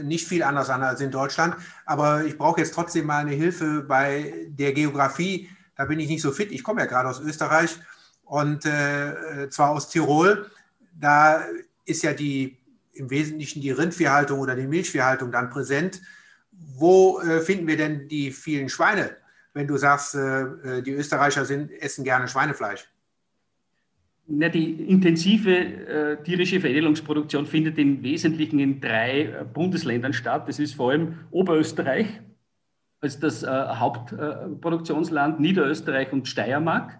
nicht 0.01 0.27
viel 0.27 0.41
anders 0.41 0.71
an 0.71 0.81
als 0.81 1.01
in 1.01 1.12
Deutschland. 1.12 1.55
Aber 1.85 2.25
ich 2.25 2.38
brauche 2.38 2.62
jetzt 2.62 2.74
trotzdem 2.74 3.05
mal 3.05 3.19
eine 3.19 3.35
Hilfe 3.35 3.83
bei 3.83 4.47
der 4.50 4.74
Geografie. 4.74 5.50
Da 5.75 5.85
bin 5.85 6.00
ich 6.00 6.07
nicht 6.07 6.21
so 6.21 6.31
fit. 6.31 6.51
Ich 6.51 6.63
komme 6.63 6.81
ja 6.81 6.88
gerade 6.88 7.09
aus 7.09 7.19
Österreich 7.19 7.77
und 8.24 8.65
äh, 8.65 9.50
zwar 9.50 9.69
aus 9.69 9.89
Tirol. 9.89 10.50
Da 10.93 11.43
ist 11.85 12.03
ja 12.03 12.13
die 12.13 12.57
im 12.93 13.12
Wesentlichen 13.12 13.62
die 13.62 13.71
Rindviehhaltung 13.71 14.39
oder 14.39 14.55
die 14.55 14.67
Milchviehhaltung 14.67 15.31
dann 15.31 15.51
präsent. 15.51 16.01
Wo 16.77 17.19
äh, 17.19 17.41
finden 17.41 17.67
wir 17.67 17.77
denn 17.77 18.07
die 18.07 18.31
vielen 18.31 18.69
Schweine, 18.69 19.17
wenn 19.53 19.67
du 19.67 19.77
sagst, 19.77 20.15
äh, 20.15 20.41
äh 20.41 20.81
die 20.81 20.91
Österreicher 20.91 21.45
sind, 21.45 21.71
essen 21.71 22.03
gerne 22.03 22.27
Schweinefleisch? 22.27 22.88
Na, 24.27 24.50
die 24.50 24.71
intensive 24.89 25.55
äh, 25.55 26.24
tierische 26.24 26.59
Veredelungsproduktion 26.59 27.45
findet 27.45 27.77
im 27.77 28.01
Wesentlichen 28.01 28.59
in 28.59 28.81
drei 28.81 29.21
äh, 29.21 29.45
Bundesländern 29.45 30.13
statt. 30.13 30.47
Das 30.47 30.59
ist 30.59 30.74
vor 30.74 30.91
allem 30.91 31.19
Oberösterreich 31.31 32.07
als 33.01 33.19
das 33.19 33.43
äh, 33.43 33.47
Hauptproduktionsland, 33.47 35.39
Niederösterreich 35.39 36.12
und 36.12 36.27
Steiermark 36.27 36.97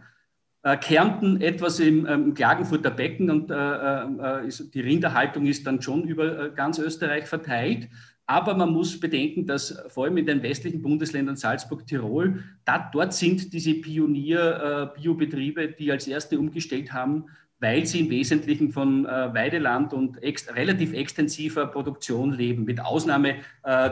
Kärnten 0.81 1.41
etwas 1.41 1.79
im 1.79 2.07
ähm, 2.07 2.33
Klagenfurter 2.33 2.89
Becken 2.89 3.29
und 3.29 3.51
äh, 3.51 3.55
äh, 3.55 4.47
ist, 4.47 4.74
die 4.74 4.81
Rinderhaltung 4.81 5.45
ist 5.45 5.67
dann 5.67 5.79
schon 5.79 6.05
über 6.05 6.45
äh, 6.45 6.50
ganz 6.55 6.79
Österreich 6.79 7.27
verteilt. 7.27 7.88
Aber 8.27 8.55
man 8.55 8.72
muss 8.72 9.00
bedenken, 9.00 9.46
dass 9.46 9.77
vor 9.89 10.05
allem 10.05 10.17
in 10.17 10.25
den 10.25 10.41
westlichen 10.41 10.82
Bundesländern 10.82 11.36
Salzburg, 11.36 11.86
Tirol, 11.86 12.44
da, 12.65 12.89
dort 12.91 13.13
sind 13.13 13.53
diese 13.53 13.75
Pionier-Biobetriebe, 13.75 15.70
die 15.70 15.91
als 15.91 16.08
erste 16.08 16.39
umgestellt 16.39 16.91
haben, 16.91 17.25
weil 17.60 17.86
sie 17.86 18.01
im 18.01 18.10
Wesentlichen 18.10 18.72
von 18.72 19.05
äh, 19.05 19.34
Weideland 19.34 19.94
und 19.94 20.22
ex 20.22 20.53
relativ 20.53 20.94
extensiver 20.94 21.67
Produktion 21.67 22.34
leben, 22.34 22.65
mit 22.65 22.82
Ausnahme 22.82 23.36
äh, 23.63 23.89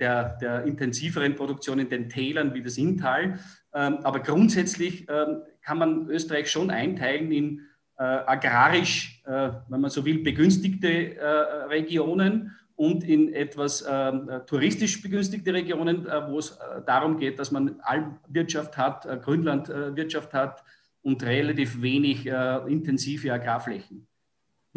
der, 0.00 0.36
der 0.40 0.64
intensiveren 0.64 1.34
Produktion 1.34 1.78
in 1.78 1.88
den 1.88 2.08
Tälern 2.08 2.54
wie 2.54 2.62
das 2.62 2.78
Inntal. 2.78 3.38
Ähm, 3.74 3.98
aber 4.02 4.20
grundsätzlich 4.20 5.06
ähm, 5.08 5.42
kann 5.62 5.78
man 5.78 6.08
Österreich 6.08 6.50
schon 6.50 6.70
einteilen 6.70 7.30
in 7.32 7.60
äh, 7.98 8.02
agrarisch, 8.02 9.22
äh, 9.26 9.50
wenn 9.68 9.80
man 9.80 9.90
so 9.90 10.04
will, 10.04 10.22
begünstigte 10.22 11.16
äh, 11.16 11.26
Regionen 11.68 12.52
und 12.76 13.04
in 13.04 13.32
etwas 13.32 13.84
ähm, 13.88 14.30
touristisch 14.46 15.02
begünstigte 15.02 15.52
Regionen, 15.52 16.06
äh, 16.06 16.28
wo 16.28 16.38
es 16.38 16.52
äh, 16.52 16.82
darum 16.86 17.18
geht, 17.18 17.38
dass 17.38 17.50
man 17.50 17.80
Almwirtschaft 17.80 18.76
hat, 18.76 19.06
äh, 19.06 19.16
Grünlandwirtschaft 19.16 20.32
hat 20.32 20.62
und 21.02 21.22
relativ 21.22 21.80
wenig 21.80 22.26
intensive 22.26 23.32
Agrarflächen. 23.32 24.08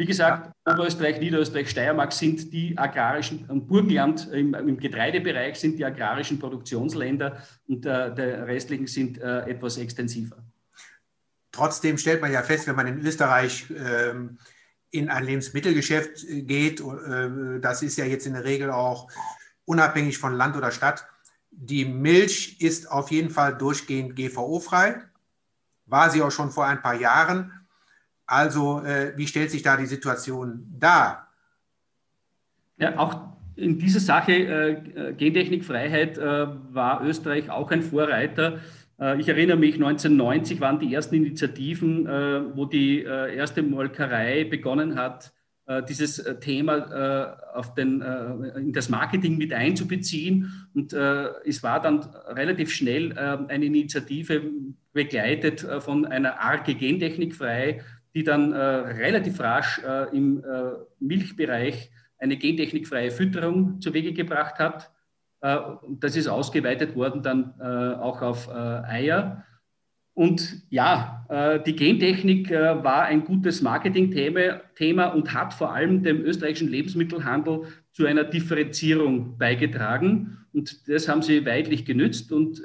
Wie 0.00 0.06
gesagt, 0.06 0.50
Oberösterreich, 0.64 1.20
Niederösterreich, 1.20 1.68
Steiermark 1.68 2.10
sind 2.14 2.50
die 2.54 2.78
agrarischen, 2.78 3.44
und 3.48 3.66
Burgenland 3.66 4.32
im, 4.32 4.54
im, 4.54 4.78
Getreidebereich 4.78 5.56
sind 5.56 5.78
die 5.78 5.84
agrarischen 5.84 6.38
Produktionsländer 6.38 7.42
und 7.68 7.84
äh, 7.84 8.14
der 8.14 8.46
restlichen 8.46 8.86
sind 8.86 9.20
äh, 9.20 9.40
etwas 9.40 9.76
extensiver. 9.76 10.42
Trotzdem 11.52 11.98
stellt 11.98 12.22
man 12.22 12.32
ja 12.32 12.42
fest, 12.42 12.66
wenn 12.66 12.76
man 12.76 12.86
in 12.86 13.04
Österreich 13.04 13.66
ähm, 13.70 14.38
in 14.90 15.08
ein 15.08 15.24
Lebensmittelgeschäft 15.24 16.24
äh, 16.24 16.42
geht, 16.42 16.80
äh, 16.80 17.60
das 17.60 17.82
ist 17.82 17.96
ja 17.96 18.04
jetzt 18.04 18.26
in 18.26 18.34
der 18.34 18.44
Regel 18.44 18.70
auch 18.70 19.08
unabhängig 19.64 20.18
von 20.18 20.34
Land 20.34 20.56
oder 20.56 20.70
Stadt, 20.70 21.06
die 21.50 21.84
Milch 21.84 22.60
ist 22.60 22.90
auf 22.90 23.10
jeden 23.10 23.30
Fall 23.30 23.56
durchgehend 23.56 24.16
GVO-frei, 24.16 25.02
war 25.86 26.10
sie 26.10 26.22
auch 26.22 26.30
schon 26.30 26.50
vor 26.50 26.66
ein 26.66 26.80
paar 26.80 26.94
Jahren. 26.94 27.52
Also 28.26 28.80
äh, 28.84 29.12
wie 29.16 29.26
stellt 29.26 29.50
sich 29.50 29.62
da 29.62 29.76
die 29.76 29.86
Situation 29.86 30.66
dar? 30.78 31.28
Ja, 32.76 32.96
auch 32.98 33.30
in 33.56 33.78
dieser 33.78 34.00
Sache 34.00 34.32
äh, 34.32 35.12
Gentechnikfreiheit 35.14 36.16
äh, 36.16 36.46
war 36.72 37.02
Österreich 37.02 37.50
auch 37.50 37.70
ein 37.70 37.82
Vorreiter. 37.82 38.60
Äh, 39.00 39.20
ich 39.20 39.28
erinnere 39.28 39.56
mich, 39.56 39.74
1990 39.74 40.60
waren 40.60 40.78
die 40.78 40.92
ersten 40.92 41.16
Initiativen, 41.16 42.06
äh, 42.06 42.56
wo 42.56 42.66
die 42.66 43.02
äh, 43.04 43.34
erste 43.34 43.62
Molkerei 43.62 44.44
begonnen 44.44 44.96
hat, 44.96 45.32
dieses 45.88 46.16
Thema 46.40 47.36
den, 47.76 48.02
in 48.56 48.72
das 48.72 48.88
Marketing 48.88 49.38
mit 49.38 49.52
einzubeziehen. 49.52 50.66
Und 50.74 50.92
es 50.92 51.62
war 51.62 51.80
dann 51.80 52.00
relativ 52.26 52.72
schnell 52.72 53.16
eine 53.16 53.66
Initiative 53.66 54.50
begleitet 54.92 55.64
von 55.78 56.06
einer 56.06 56.40
Arke 56.40 56.74
Gentechnik 56.74 57.36
frei, 57.36 57.82
die 58.16 58.24
dann 58.24 58.52
relativ 58.52 59.38
rasch 59.38 59.80
im 60.12 60.42
Milchbereich 60.98 61.92
eine 62.18 62.36
gentechnikfreie 62.36 63.12
Fütterung 63.12 63.80
zu 63.80 63.94
Wege 63.94 64.12
gebracht 64.12 64.58
hat. 64.58 64.90
Äh, 65.40 65.58
das 66.00 66.16
ist 66.16 66.28
ausgeweitet 66.28 66.94
worden 66.94 67.22
dann 67.22 67.54
äh, 67.60 67.64
auch 67.64 68.22
auf 68.22 68.48
äh, 68.48 68.52
Eier. 68.52 69.44
Und 70.12 70.64
ja, 70.68 71.24
die 71.64 71.76
Gentechnik 71.76 72.50
war 72.50 73.04
ein 73.04 73.24
gutes 73.24 73.62
Marketingthema 73.62 75.06
und 75.06 75.32
hat 75.32 75.54
vor 75.54 75.72
allem 75.72 76.02
dem 76.02 76.20
österreichischen 76.20 76.68
Lebensmittelhandel 76.68 77.62
zu 77.92 78.04
einer 78.04 78.24
Differenzierung 78.24 79.38
beigetragen. 79.38 80.44
Und 80.52 80.90
das 80.90 81.08
haben 81.08 81.22
sie 81.22 81.46
weitlich 81.46 81.86
genützt. 81.86 82.32
Und 82.32 82.60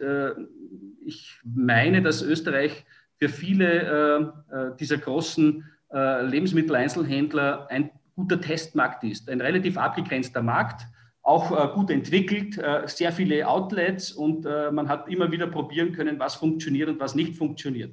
ich 1.05 1.39
meine, 1.46 2.01
dass 2.01 2.24
Österreich 2.24 2.84
für 3.20 3.29
viele 3.29 4.34
dieser 4.79 4.98
großen 4.98 5.63
Lebensmitteleinzelhändler 5.91 7.67
ein 7.70 7.91
guter 8.15 8.41
Testmarkt 8.41 9.03
ist, 9.05 9.29
ein 9.29 9.39
relativ 9.39 9.77
abgegrenzter 9.77 10.41
Markt 10.41 10.88
auch 11.25 11.51
äh, 11.51 11.74
gut 11.74 11.89
entwickelt, 11.89 12.55
äh, 12.60 12.84
sehr 12.86 13.12
viele 13.12 13.48
Outlets 13.48 14.12
und 14.12 14.46
äh, 14.46 14.72
man 14.72 14.88
hat 14.88 15.10
immer 15.10 15.32
wieder 15.32 15.48
probieren 15.48 15.91
können, 15.91 16.20
was 16.20 16.36
funktioniert 16.36 16.88
und 16.88 17.00
was 17.00 17.15
nicht 17.15 17.36
funktioniert. 17.36 17.91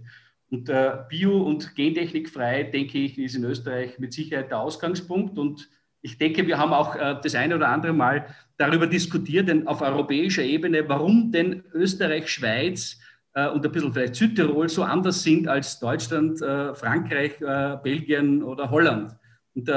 Und 0.51 0.71
Bio- 1.09 1.43
und 1.45 1.75
Gentechnikfrei, 1.77 2.65
denke 2.65 2.99
ich, 2.99 3.17
ist 3.19 3.37
in 3.37 3.45
Österreich 3.45 3.99
mit 3.99 4.13
Sicherheit 4.13 4.51
der 4.51 4.59
Ausgangspunkt. 4.61 5.39
Und 5.39 5.67
ich 6.03 6.19
denke, 6.19 6.47
wir 6.47 6.59
haben 6.59 6.75
auch 6.75 6.95
das 6.95 7.35
eine 7.35 7.57
oder 7.57 7.71
andere 7.71 7.95
Mal 7.95 8.27
darüber 8.59 8.87
diskutiert, 8.87 9.49
denn 9.49 9.67
auf 9.67 9.81
europäischer 9.81 10.43
Ebene, 10.43 10.87
warum 10.87 11.33
denn 11.33 11.65
Österreich, 11.73 12.29
Schweiz 12.29 13.01
und 13.35 13.65
ein 13.65 13.73
bisschen 13.73 13.95
vielleicht 13.95 14.17
Südtirol 14.17 14.69
so 14.69 14.83
anders 14.83 15.23
sind 15.23 15.49
als 15.49 15.81
Deutschland, 15.81 16.41
Frankreich, 16.41 17.39
Belgien 17.83 18.43
oder 18.43 18.71
Holland. 18.71 19.17
Und 19.55 19.71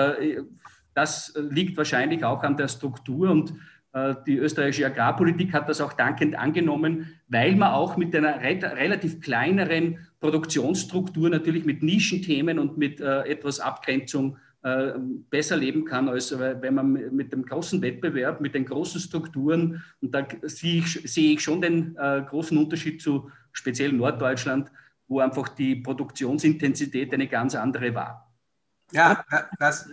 das 0.96 1.34
liegt 1.38 1.78
wahrscheinlich 1.78 2.24
auch 2.24 2.42
an 2.42 2.58
der 2.58 2.68
Struktur 2.68 3.30
und 3.30 3.54
äh, 3.96 4.16
die 4.28 4.38
österreichische 4.38 4.86
Agrarpolitik 4.86 5.54
hat 5.54 5.70
das 5.70 5.80
auch 5.80 5.94
dankend 5.94 6.38
angenommen, 6.38 7.14
weil 7.30 7.56
man 7.56 7.72
auch 7.72 7.96
mit 7.96 8.14
einer 8.14 8.42
relativ 8.42 9.22
kleineren 9.22 10.08
Produktionsstruktur 10.20 11.30
natürlich 11.30 11.64
mit 11.66 11.82
Nischenthemen 11.82 12.60
und 12.60 12.78
mit 12.78 13.00
äh, 13.00 13.22
etwas 13.22 13.62
Abgrenzung 13.62 14.38
äh, 14.64 14.94
besser 15.30 15.56
leben 15.56 15.86
kann, 15.86 16.10
als 16.10 16.38
wenn 16.38 16.74
man 16.74 16.92
mit 17.16 17.32
dem 17.32 17.46
großen 17.46 17.82
Wettbewerb, 17.82 18.42
mit 18.42 18.54
den 18.54 18.66
großen 18.66 19.00
Strukturen, 19.00 19.82
und 20.02 20.14
da 20.14 20.28
sehe 20.42 20.80
ich, 20.80 21.02
sehe 21.12 21.34
ich 21.34 21.42
schon 21.42 21.62
den 21.62 21.94
großen 21.94 22.58
Unterschied 22.58 23.00
zu 23.02 23.30
speziell 23.52 23.94
Norddeutschland, 23.94 24.72
wo 25.08 25.20
einfach 25.20 25.50
die 25.50 25.76
Produktionsintensität 25.76 27.14
eine 27.14 27.28
ganz 27.28 27.54
andere 27.54 27.94
war. 27.94 28.34
Ja, 28.92 29.24
das, 29.60 29.88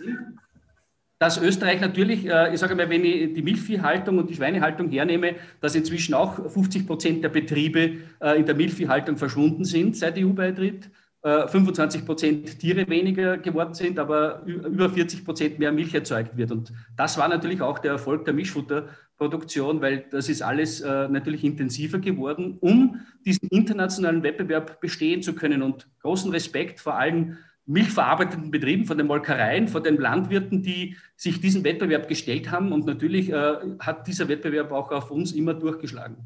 dass 1.23 1.37
Österreich 1.37 1.79
natürlich, 1.79 2.27
äh, 2.27 2.53
ich 2.53 2.59
sage 2.59 2.75
mal, 2.75 2.89
wenn 2.89 3.05
ich 3.05 3.33
die 3.33 3.41
Milchviehhaltung 3.41 4.17
und 4.17 4.29
die 4.29 4.35
Schweinehaltung 4.35 4.89
hernehme, 4.89 5.35
dass 5.61 5.73
inzwischen 5.73 6.13
auch 6.13 6.51
50 6.51 6.85
Prozent 6.85 7.23
der 7.23 7.29
Betriebe 7.29 7.91
äh, 8.19 8.37
in 8.37 8.45
der 8.45 8.55
Milchviehhaltung 8.55 9.15
verschwunden 9.15 9.63
sind 9.63 9.95
seit 9.95 10.17
EU-Beitritt. 10.17 10.89
25 11.25 12.05
Prozent 12.05 12.59
Tiere 12.59 12.85
weniger 12.89 13.37
geworden 13.37 13.73
sind, 13.73 13.97
aber 13.97 14.41
über 14.45 14.89
40 14.89 15.23
Prozent 15.23 15.57
mehr 15.57 15.71
Milch 15.71 15.93
erzeugt 15.93 16.35
wird. 16.35 16.51
Und 16.51 16.73
das 16.97 17.17
war 17.17 17.29
natürlich 17.29 17.61
auch 17.61 17.79
der 17.79 17.93
Erfolg 17.93 18.25
der 18.25 18.33
Mischfutterproduktion, 18.33 19.79
weil 19.79 20.03
das 20.11 20.27
ist 20.27 20.41
alles 20.41 20.81
äh, 20.81 21.07
natürlich 21.07 21.45
intensiver 21.45 21.99
geworden, 21.99 22.57
um 22.59 22.99
diesen 23.25 23.47
internationalen 23.51 24.21
Wettbewerb 24.21 24.81
bestehen 24.81 25.21
zu 25.21 25.33
können. 25.33 25.61
Und 25.61 25.87
großen 26.01 26.29
Respekt 26.29 26.81
vor 26.81 26.95
allen 26.95 27.37
milchverarbeitenden 27.65 28.51
Betrieben, 28.51 28.85
von 28.85 28.97
den 28.97 29.07
Molkereien, 29.07 29.67
von 29.67 29.83
den 29.83 29.97
Landwirten, 29.97 30.61
die 30.61 30.97
sich 31.15 31.39
diesen 31.39 31.63
Wettbewerb 31.63 32.07
gestellt 32.07 32.51
haben. 32.51 32.71
Und 32.71 32.85
natürlich 32.85 33.31
äh, 33.31 33.55
hat 33.79 34.07
dieser 34.07 34.27
Wettbewerb 34.27 34.71
auch 34.71 34.91
auf 34.91 35.11
uns 35.11 35.31
immer 35.31 35.53
durchgeschlagen. 35.53 36.17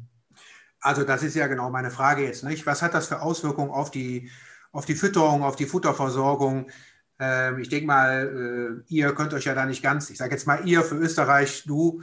Also 0.80 1.04
das 1.04 1.22
ist 1.22 1.34
ja 1.34 1.46
genau 1.46 1.70
meine 1.70 1.90
Frage 1.90 2.24
jetzt. 2.24 2.44
Nicht? 2.44 2.66
Was 2.66 2.82
hat 2.82 2.94
das 2.94 3.08
für 3.08 3.22
Auswirkungen 3.22 3.70
auf 3.70 3.90
die 3.90 4.30
auf 4.72 4.86
die 4.86 4.94
Fütterung, 4.94 5.42
auf 5.42 5.56
die 5.56 5.66
Futterversorgung. 5.66 6.70
Ähm, 7.18 7.58
ich 7.58 7.68
denke 7.68 7.86
mal, 7.86 8.82
äh, 8.88 8.94
ihr 8.94 9.14
könnt 9.14 9.34
euch 9.34 9.44
ja 9.44 9.54
da 9.54 9.66
nicht 9.66 9.82
ganz, 9.82 10.10
ich 10.10 10.18
sage 10.18 10.32
jetzt 10.32 10.46
mal 10.46 10.66
ihr 10.66 10.82
für 10.82 10.96
Österreich, 10.96 11.64
du 11.66 12.02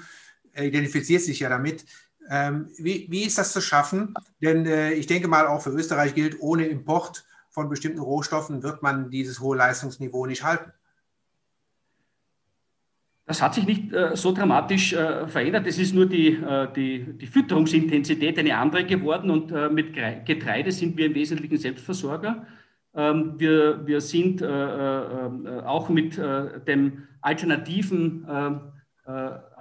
äh, 0.53 0.67
identifizierst 0.67 1.27
dich 1.27 1.39
ja 1.39 1.49
damit. 1.49 1.85
Ähm, 2.29 2.69
wie, 2.77 3.07
wie 3.09 3.23
ist 3.23 3.37
das 3.37 3.53
zu 3.53 3.61
schaffen? 3.61 4.13
Denn 4.41 4.65
äh, 4.65 4.93
ich 4.93 5.07
denke 5.07 5.27
mal, 5.27 5.47
auch 5.47 5.61
für 5.61 5.69
Österreich 5.69 6.15
gilt, 6.15 6.39
ohne 6.39 6.67
Import 6.67 7.23
von 7.55 7.69
bestimmten 7.69 8.01
Rohstoffen 8.01 8.63
wird 8.63 8.83
man 8.83 9.09
dieses 9.09 9.39
hohe 9.39 9.55
Leistungsniveau 9.55 10.25
nicht 10.25 10.43
halten. 10.43 10.71
Das 13.25 13.41
hat 13.41 13.55
sich 13.55 13.65
nicht 13.65 13.91
äh, 13.93 14.15
so 14.15 14.33
dramatisch 14.33 14.93
äh, 14.93 15.25
verändert. 15.27 15.65
Es 15.65 15.79
ist 15.79 15.95
nur 15.95 16.05
die, 16.05 16.33
äh, 16.33 16.67
die, 16.75 17.17
die, 17.17 17.25
Fütterungsintensität 17.25 18.37
eine 18.37 18.57
andere 18.57 18.85
geworden 18.85 19.31
und 19.31 19.51
äh, 19.51 19.69
mit 19.69 19.93
Getreide 19.93 20.71
sind 20.71 20.97
wir 20.97 21.07
im 21.07 21.15
Wesentlichen 21.15 21.57
Selbstversorger. 21.57 22.45
Ähm, 22.93 23.33
wir, 23.37 23.87
wir 23.87 24.01
sind 24.01 24.41
äh, 24.41 24.45
äh, 24.45 25.61
auch 25.63 25.89
mit 25.89 26.17
dem 26.17 27.03
alternativen 27.21 28.27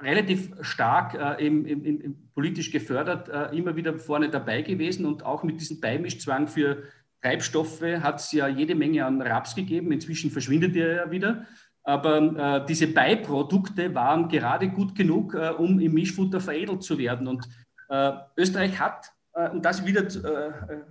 relativ 0.00 0.52
stark 0.62 1.38
im, 1.38 1.66
im, 1.66 1.84
im, 1.84 2.16
politisch 2.34 2.70
gefördert 2.70 3.28
immer 3.52 3.76
wieder 3.76 3.98
vorne 3.98 4.30
dabei 4.30 4.62
gewesen 4.62 5.04
und 5.04 5.22
auch 5.22 5.42
mit 5.42 5.60
diesem 5.60 5.82
Beimischzwang 5.82 6.48
für 6.48 6.84
Treibstoffe 7.24 7.82
hat 8.02 8.20
es 8.20 8.32
ja 8.32 8.48
jede 8.48 8.74
Menge 8.74 9.04
an 9.04 9.22
Raps 9.22 9.54
gegeben. 9.54 9.92
Inzwischen 9.92 10.30
verschwindet 10.30 10.76
er 10.76 10.94
ja 10.94 11.10
wieder. 11.10 11.46
Aber 11.82 12.18
äh, 12.62 12.66
diese 12.66 12.86
Beiprodukte 12.86 13.94
waren 13.94 14.28
gerade 14.28 14.68
gut 14.68 14.94
genug, 14.94 15.34
äh, 15.34 15.50
um 15.50 15.80
im 15.80 15.94
Mischfutter 15.94 16.40
veredelt 16.40 16.82
zu 16.82 16.98
werden. 16.98 17.26
Und 17.26 17.48
äh, 17.88 18.12
Österreich 18.36 18.78
hat, 18.78 19.10
äh, 19.32 19.48
und 19.50 19.64
das 19.64 19.84
wieder 19.86 20.02
äh, 20.02 20.82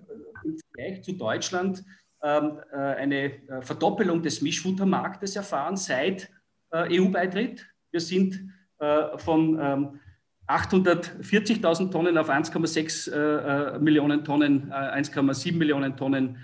im 0.43 0.57
Vergleich 0.57 1.03
zu 1.03 1.13
Deutschland, 1.13 1.83
ähm, 2.23 2.59
äh, 2.71 2.77
eine 2.77 3.31
Verdoppelung 3.61 4.23
des 4.23 4.41
Mischfuttermarktes 4.41 5.35
erfahren 5.35 5.77
seit 5.77 6.29
EU-Beitritt. 6.73 7.67
Wir 7.91 7.99
sind 7.99 8.49
von 9.17 9.59
ähm, 9.61 9.99
840.000 10.47 11.91
Tonnen 11.91 12.17
auf 12.17 12.29
1,6 12.29 13.79
Millionen 13.79 14.25
Tonnen, 14.25 14.71
1,7 14.71 15.55
Millionen 15.55 15.95
Tonnen 15.95 16.37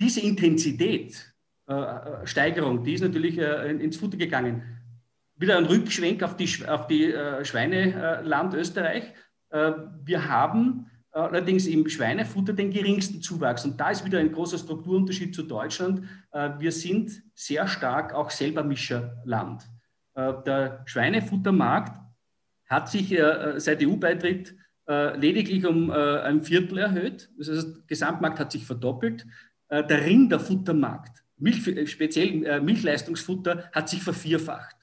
diese 0.00 0.22
Intensität, 0.22 1.34
äh, 1.66 2.24
Steigerung, 2.24 2.82
die 2.82 2.94
ist 2.94 3.02
natürlich 3.02 3.36
äh, 3.36 3.72
ins 3.72 3.98
Futter 3.98 4.16
gegangen. 4.16 4.62
Wieder 5.36 5.58
ein 5.58 5.66
Rückschwenk 5.66 6.22
auf 6.22 6.34
die, 6.36 6.48
auf 6.66 6.86
die 6.86 7.12
Schweineland 7.42 8.54
Österreich. 8.54 9.12
wir 9.50 10.28
haben 10.28 10.86
allerdings 11.12 11.66
im 11.66 11.88
Schweinefutter 11.88 12.52
den 12.52 12.70
geringsten 12.70 13.20
Zuwachs. 13.20 13.64
Und 13.64 13.78
da 13.78 13.90
ist 13.90 14.04
wieder 14.04 14.18
ein 14.18 14.32
großer 14.32 14.58
Strukturunterschied 14.58 15.34
zu 15.34 15.42
Deutschland. 15.42 16.02
Äh, 16.32 16.50
wir 16.58 16.72
sind 16.72 17.22
sehr 17.34 17.68
stark 17.68 18.14
auch 18.14 18.30
selber 18.30 18.64
Mischerland. 18.64 19.62
Äh, 20.14 20.32
der 20.46 20.82
Schweinefuttermarkt 20.86 22.00
hat 22.66 22.90
sich 22.90 23.12
äh, 23.12 23.54
seit 23.58 23.82
EU-Beitritt 23.82 24.56
lediglich 24.84 25.64
um 25.64 25.92
ein 25.92 26.42
Viertel 26.42 26.78
erhöht. 26.78 27.30
Das 27.38 27.48
heißt, 27.48 27.66
der 27.68 27.82
Gesamtmarkt 27.86 28.40
hat 28.40 28.50
sich 28.50 28.66
verdoppelt. 28.66 29.24
Der 29.70 30.04
Rinderfuttermarkt, 30.04 31.22
Milch, 31.38 31.88
speziell 31.88 32.60
Milchleistungsfutter, 32.60 33.70
hat 33.72 33.88
sich 33.88 34.02
vervierfacht. 34.02 34.76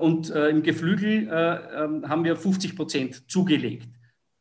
Und 0.00 0.30
im 0.30 0.62
Geflügel 0.62 1.28
ähm, 1.30 2.08
haben 2.08 2.24
wir 2.24 2.36
50 2.36 2.74
Prozent 2.74 3.30
zugelegt. 3.30 3.95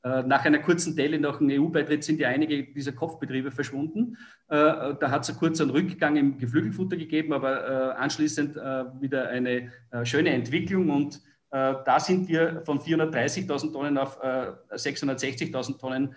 Äh, 0.06 0.22
nach 0.22 0.46
einer 0.46 0.60
kurzen 0.60 0.96
Delle 0.96 1.20
nach 1.20 1.40
dem 1.40 1.50
EU-Beitritt 1.50 2.04
sind 2.04 2.20
ja 2.20 2.30
einige 2.30 2.64
dieser 2.64 2.92
Kopfbetriebe 2.92 3.50
verschwunden. 3.50 4.18
Äh, 4.50 4.94
da 5.00 5.10
hat 5.10 5.28
es 5.28 5.36
kurz 5.36 5.60
einen 5.60 5.72
Rückgang 5.72 6.16
im 6.16 6.38
Geflügelfutter 6.38 6.96
gegeben, 6.96 7.34
aber 7.34 7.68
äh, 7.68 7.96
anschließend 7.96 8.56
wieder 8.56 9.30
eine 9.30 9.72
schöne 10.04 10.30
Entwicklung. 10.30 10.90
Und 10.90 11.22
da 11.50 12.00
sind 12.00 12.28
wir 12.28 12.62
von 12.66 12.80
430.000 12.80 13.72
Tonnen 13.72 13.98
auf 13.98 14.22
660.000 14.22 15.80
Tonnen 15.80 16.14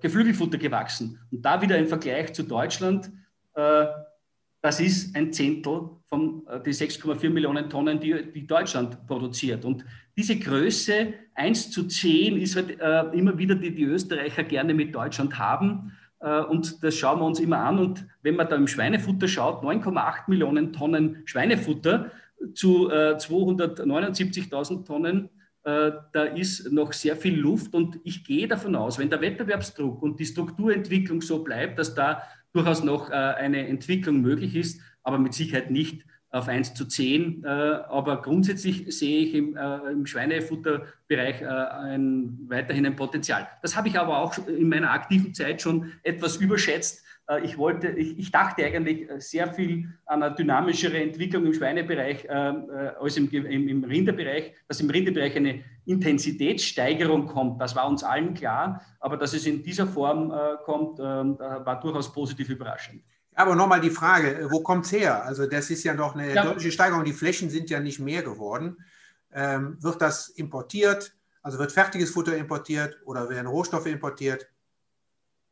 Geflügelfutter 0.00 0.58
gewachsen. 0.58 1.18
Und 1.30 1.42
da 1.42 1.62
wieder 1.62 1.78
im 1.78 1.86
Vergleich 1.86 2.32
zu 2.34 2.42
Deutschland 2.42 3.10
das 4.60 4.80
ist 4.80 5.16
ein 5.16 5.32
Zehntel 5.32 5.90
von 6.08 6.46
die 6.64 6.72
6,4 6.72 7.30
Millionen 7.30 7.68
Tonnen, 7.68 7.98
die, 7.98 8.30
die, 8.32 8.46
Deutschland 8.46 9.06
produziert. 9.06 9.64
Und 9.64 9.84
diese 10.16 10.38
Größe 10.38 11.14
1 11.34 11.70
zu 11.72 11.84
10 11.84 12.40
ist 12.40 12.56
halt 12.56 12.80
äh, 12.80 13.16
immer 13.16 13.36
wieder, 13.36 13.54
die 13.54 13.74
die 13.74 13.84
Österreicher 13.84 14.44
gerne 14.44 14.72
mit 14.72 14.94
Deutschland 14.94 15.38
haben. 15.38 15.92
Äh, 16.20 16.40
und 16.42 16.82
das 16.82 16.96
schauen 16.96 17.18
wir 17.20 17.26
uns 17.26 17.40
immer 17.40 17.58
an. 17.58 17.78
Und 17.78 18.06
wenn 18.22 18.36
man 18.36 18.48
da 18.48 18.56
im 18.56 18.68
Schweinefutter 18.68 19.28
schaut, 19.28 19.64
9,8 19.64 20.28
Millionen 20.28 20.72
Tonnen 20.72 21.22
Schweinefutter 21.24 22.10
zu 22.54 22.90
äh, 22.90 23.16
279.000 23.16 24.84
Tonnen, 24.84 25.28
äh, 25.64 25.90
da 26.12 26.22
ist 26.22 26.70
noch 26.70 26.92
sehr 26.92 27.16
viel 27.16 27.36
Luft. 27.38 27.74
Und 27.74 27.98
ich 28.04 28.24
gehe 28.24 28.46
davon 28.46 28.76
aus, 28.76 28.98
wenn 28.98 29.10
der 29.10 29.20
Wettbewerbsdruck 29.20 30.00
und 30.02 30.20
die 30.20 30.26
Strukturentwicklung 30.26 31.20
so 31.20 31.42
bleibt, 31.42 31.78
dass 31.78 31.94
da 31.94 32.22
durchaus 32.52 32.82
noch 32.84 33.10
äh, 33.10 33.14
eine 33.14 33.66
Entwicklung 33.66 34.22
möglich 34.22 34.54
ist, 34.54 34.80
aber 35.06 35.18
mit 35.18 35.34
Sicherheit 35.34 35.70
nicht 35.70 36.04
auf 36.30 36.48
1 36.48 36.74
zu 36.74 36.86
10. 36.86 37.44
Äh, 37.44 37.48
aber 37.48 38.20
grundsätzlich 38.20 38.84
sehe 38.94 39.20
ich 39.20 39.34
im, 39.34 39.56
äh, 39.56 39.92
im 39.92 40.04
Schweinefutterbereich 40.04 41.46
ein, 41.46 42.38
weiterhin 42.48 42.86
ein 42.86 42.96
Potenzial. 42.96 43.48
Das 43.62 43.76
habe 43.76 43.88
ich 43.88 43.98
aber 43.98 44.18
auch 44.18 44.36
in 44.46 44.68
meiner 44.68 44.90
aktiven 44.90 45.32
Zeit 45.32 45.62
schon 45.62 45.92
etwas 46.02 46.36
überschätzt. 46.36 47.04
Ich, 47.42 47.58
wollte, 47.58 47.88
ich, 47.88 48.16
ich 48.20 48.30
dachte 48.30 48.64
eigentlich 48.64 49.08
sehr 49.18 49.52
viel 49.52 49.88
an 50.04 50.22
eine 50.22 50.32
dynamischere 50.32 51.02
Entwicklung 51.02 51.44
im 51.44 51.54
Schweinebereich 51.54 52.30
als 52.30 53.16
im, 53.16 53.28
im, 53.32 53.68
im 53.68 53.82
Rinderbereich, 53.82 54.52
dass 54.68 54.80
im 54.80 54.88
Rinderbereich 54.88 55.34
eine 55.34 55.64
Intensitätssteigerung 55.86 57.26
kommt, 57.26 57.60
das 57.60 57.74
war 57.74 57.88
uns 57.88 58.04
allen 58.04 58.34
klar, 58.34 58.80
aber 59.00 59.16
dass 59.16 59.34
es 59.34 59.46
in 59.46 59.62
dieser 59.62 59.86
Form 59.86 60.30
äh, 60.30 60.56
kommt, 60.64 60.98
äh, 60.98 61.02
war 61.02 61.80
durchaus 61.80 62.12
positiv 62.12 62.48
überraschend. 62.48 63.02
Aber 63.36 63.54
nochmal 63.54 63.82
die 63.82 63.90
Frage, 63.90 64.48
wo 64.50 64.60
kommt 64.62 64.86
es 64.86 64.92
her? 64.92 65.22
Also 65.24 65.46
das 65.46 65.68
ist 65.68 65.84
ja 65.84 65.94
doch 65.94 66.14
eine 66.14 66.34
ja. 66.34 66.42
deutliche 66.42 66.72
Steigerung, 66.72 67.04
die 67.04 67.12
Flächen 67.12 67.50
sind 67.50 67.68
ja 67.68 67.80
nicht 67.80 68.00
mehr 68.00 68.22
geworden. 68.22 68.78
Ähm, 69.32 69.76
wird 69.82 70.00
das 70.00 70.30
importiert? 70.30 71.14
Also 71.42 71.58
wird 71.58 71.70
fertiges 71.70 72.10
Futter 72.10 72.34
importiert 72.34 72.96
oder 73.04 73.28
werden 73.28 73.46
Rohstoffe 73.46 73.86
importiert? 73.86 74.48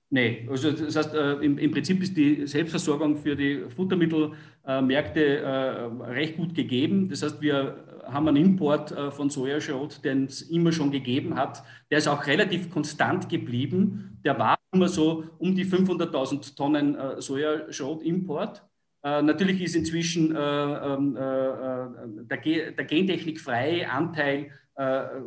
Nee, 0.08 0.48
also 0.50 0.72
das 0.72 0.96
heißt, 0.96 1.14
äh, 1.14 1.32
im, 1.34 1.58
im, 1.58 1.70
Prinzip 1.72 2.02
ist 2.02 2.16
die 2.16 2.46
Selbstversorgung 2.46 3.16
für 3.16 3.36
die 3.36 3.64
Futtermittelmärkte 3.68 5.38
äh, 5.38 6.04
recht 6.04 6.36
gut 6.36 6.54
gegeben. 6.54 7.10
Das 7.10 7.22
heißt, 7.22 7.40
wir 7.42 7.84
haben 8.06 8.28
einen 8.28 8.36
Import 8.38 8.92
äh, 8.92 9.10
von 9.10 9.28
Sojaschrot, 9.28 10.02
den 10.04 10.24
es 10.24 10.40
immer 10.42 10.72
schon 10.72 10.90
gegeben 10.90 11.36
hat. 11.36 11.62
Der 11.90 11.98
ist 11.98 12.08
auch 12.08 12.26
relativ 12.26 12.70
konstant 12.70 13.28
geblieben. 13.28 14.18
Der 14.24 14.38
war 14.38 14.53
immer 14.74 14.88
so 14.88 15.24
um 15.38 15.54
die 15.54 15.64
500.000 15.64 16.56
Tonnen 16.56 16.94
äh, 16.94 17.20
Sojaschrot-Import. 17.20 18.62
Äh, 19.02 19.22
natürlich 19.22 19.62
ist 19.62 19.76
inzwischen 19.76 20.34
ähm, 20.36 21.14
der, 21.14 22.38
der 22.72 22.84
gentechnikfreie 22.84 23.88
Anteil 23.88 24.50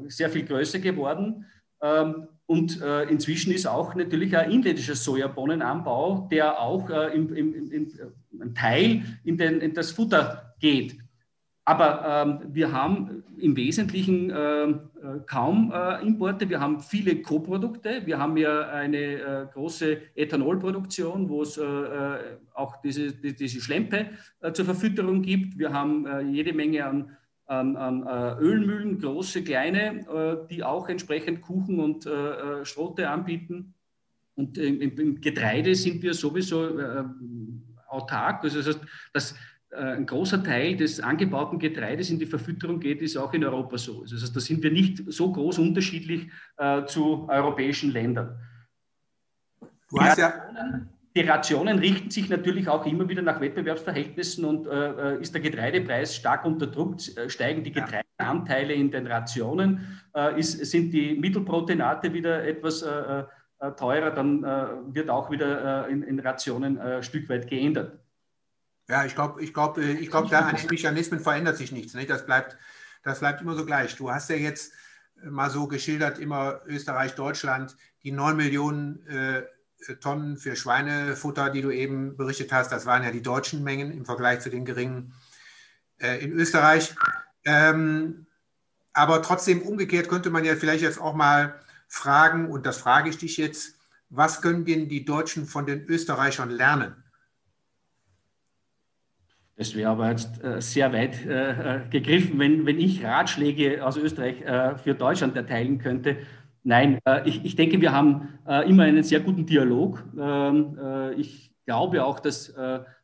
sehr 0.07 0.29
viel 0.29 0.43
größer 0.43 0.79
geworden. 0.79 1.45
Ähm, 1.81 2.27
und 2.47 2.81
inzwischen 3.09 3.53
ist 3.53 3.65
auch 3.65 3.95
natürlich 3.95 4.35
ein 4.37 4.51
inländischer 4.51 4.95
Sojabohnenanbau, 4.95 6.27
der 6.31 6.59
auch 6.59 6.89
im, 6.89 7.33
im, 7.33 7.71
im, 7.71 7.91
im 8.41 8.55
Teil 8.55 9.03
in, 9.25 9.37
den, 9.37 9.59
in 9.59 9.73
das 9.73 9.91
Futter 9.91 10.53
geht. 10.59 10.97
Aber 11.67 12.01
ähm, 12.05 12.55
wir 12.55 12.71
haben 12.71 13.25
im 13.37 13.57
Wesentlichen 13.57 14.29
äh, 14.29 14.73
kaum 15.25 15.73
äh, 15.75 16.01
Importe. 16.01 16.49
Wir 16.49 16.61
haben 16.61 16.79
viele 16.79 17.21
Co-Produkte. 17.21 18.03
Wir 18.05 18.17
haben 18.19 18.37
ja 18.37 18.69
eine 18.69 18.97
äh, 18.97 19.47
große 19.51 19.97
Ethanolproduktion, 20.15 21.27
wo 21.27 21.41
es 21.41 21.57
äh, 21.57 21.65
äh, 21.65 22.37
auch 22.53 22.79
diese, 22.81 23.11
diese 23.11 23.59
Schlempe 23.59 24.11
äh, 24.39 24.53
zur 24.53 24.63
Verfütterung 24.63 25.21
gibt. 25.21 25.59
Wir 25.59 25.73
haben 25.73 26.07
jede 26.31 26.53
Menge 26.53 26.85
an, 26.85 27.17
an, 27.47 27.75
an 27.75 28.37
Ölmühlen, 28.39 28.97
große, 28.99 29.43
kleine, 29.43 30.45
die 30.49 30.63
auch 30.63 30.87
entsprechend 30.87 31.41
Kuchen 31.41 31.81
und 31.81 32.09
Schrote 32.63 33.09
anbieten. 33.09 33.73
Und 34.35 34.57
im, 34.57 34.81
im, 34.81 35.19
Getreide 35.19 35.75
sind 35.75 36.01
wir 36.01 36.13
sowieso 36.13 36.79
autark. 37.89 38.43
Also 38.43 38.59
das 38.59 38.67
heißt, 38.67 38.79
das 39.13 39.31
äh, 39.31 39.35
ein 39.71 40.05
großer 40.05 40.43
Teil 40.43 40.77
des 40.77 40.99
angebauten 40.99 41.59
Getreides 41.59 42.09
in 42.09 42.19
die 42.19 42.25
Verfütterung 42.25 42.79
geht, 42.79 43.01
ist 43.01 43.17
auch 43.17 43.33
in 43.33 43.43
Europa 43.43 43.77
so. 43.77 44.01
Also 44.01 44.33
da 44.33 44.39
sind 44.39 44.63
wir 44.63 44.71
nicht 44.71 45.03
so 45.07 45.31
groß 45.31 45.59
unterschiedlich 45.59 46.27
äh, 46.57 46.85
zu 46.85 47.27
europäischen 47.29 47.91
Ländern. 47.91 48.39
Hast 49.99 50.17
ja 50.17 50.33
die 51.17 51.23
Rationen 51.23 51.79
richten 51.79 52.11
sich 52.11 52.29
natürlich 52.29 52.67
auch 52.69 52.85
immer 52.85 53.09
wieder 53.09 53.23
nach 53.23 53.41
Wettbewerbsverhältnissen 53.41 54.45
und 54.45 54.67
äh, 54.67 55.15
äh 55.15 55.21
ist 55.21 55.33
der 55.33 55.41
Getreidepreis 55.41 56.15
stark 56.15 56.45
unter 56.45 56.67
Druck, 56.67 56.95
äh, 57.17 57.27
steigen 57.27 57.63
die 57.63 57.71
Getreideanteile 57.71 58.73
in 58.73 58.91
den 58.91 59.07
Rationen, 59.07 59.99
äh, 60.15 60.39
ist, 60.39 60.63
sind 60.65 60.91
die 60.91 61.15
Mittelproteinate 61.15 62.13
wieder 62.13 62.43
etwas 62.45 62.83
äh, 62.83 63.23
teurer, 63.75 64.11
dann 64.11 64.43
wird 64.93 65.09
auch 65.09 65.31
wieder 65.31 65.87
in, 65.87 66.03
in, 66.03 66.19
Rationen 66.19 66.77
ein 66.77 67.01
Stück 67.01 67.27
weit 67.27 67.47
geändert. 67.49 67.97
Ja, 68.89 69.05
ich 69.05 69.15
glaube, 69.15 69.43
ich 69.43 69.53
glaube, 69.53 69.81
äh, 69.81 69.93
ich 69.93 70.09
glaube, 70.09 70.29
da 70.29 70.41
an 70.41 70.55
den 70.55 70.69
Mechanismen 70.69 71.19
verändert 71.19 71.57
sich 71.57 71.71
nichts. 71.71 71.93
Nicht? 71.93 72.09
Das, 72.09 72.25
bleibt, 72.25 72.57
das 73.03 73.19
bleibt 73.19 73.41
immer 73.41 73.55
so 73.55 73.65
gleich. 73.65 73.95
Du 73.95 74.11
hast 74.11 74.29
ja 74.29 74.35
jetzt 74.35 74.73
äh, 75.23 75.29
mal 75.29 75.49
so 75.49 75.67
geschildert, 75.67 76.19
immer 76.19 76.61
Österreich, 76.65 77.15
Deutschland, 77.15 77.75
die 78.03 78.11
9 78.11 78.37
Millionen 78.37 79.05
äh, 79.07 79.43
Tonnen 80.01 80.37
für 80.37 80.55
Schweinefutter, 80.55 81.49
die 81.49 81.61
du 81.61 81.71
eben 81.71 82.17
berichtet 82.17 82.51
hast, 82.51 82.71
das 82.71 82.85
waren 82.85 83.03
ja 83.03 83.11
die 83.11 83.21
deutschen 83.21 83.63
Mengen 83.63 83.91
im 83.91 84.05
Vergleich 84.05 84.39
zu 84.39 84.49
den 84.49 84.65
geringen 84.65 85.13
äh, 85.99 86.17
in 86.23 86.31
Österreich. 86.31 86.95
Ähm, 87.45 88.25
aber 88.93 89.21
trotzdem 89.21 89.61
umgekehrt 89.61 90.09
könnte 90.09 90.31
man 90.31 90.43
ja 90.43 90.55
vielleicht 90.55 90.81
jetzt 90.81 90.99
auch 90.99 91.13
mal 91.13 91.59
fragen, 91.87 92.49
und 92.49 92.65
das 92.65 92.77
frage 92.77 93.09
ich 93.09 93.17
dich 93.17 93.37
jetzt, 93.37 93.75
was 94.09 94.41
können 94.41 94.65
denn 94.65 94.89
die 94.89 95.05
Deutschen 95.05 95.45
von 95.45 95.65
den 95.65 95.85
Österreichern 95.85 96.49
lernen? 96.49 97.03
Das 99.57 99.75
wäre 99.75 99.89
aber 99.89 100.11
jetzt 100.11 100.43
äh, 100.43 100.61
sehr 100.61 100.93
weit 100.93 101.25
äh, 101.25 101.77
äh, 101.77 101.89
gegriffen, 101.89 102.37
wenn, 102.37 102.67
wenn 102.67 102.79
ich 102.79 103.03
Ratschläge 103.03 103.83
aus 103.83 103.97
Österreich 103.97 104.41
äh, 104.41 104.77
für 104.77 104.93
Deutschland 104.93 105.35
erteilen 105.35 105.79
könnte. 105.79 106.17
Nein, 106.63 106.99
äh, 107.05 107.27
ich, 107.27 107.43
ich 107.43 107.55
denke, 107.55 107.81
wir 107.81 107.91
haben 107.91 108.37
äh, 108.47 108.69
immer 108.69 108.83
einen 108.83 109.01
sehr 109.01 109.19
guten 109.19 109.47
Dialog. 109.47 110.03
Ähm, 110.15 110.77
ich 111.17 111.51
glaube 111.65 112.05
auch, 112.05 112.19
dass 112.19 112.53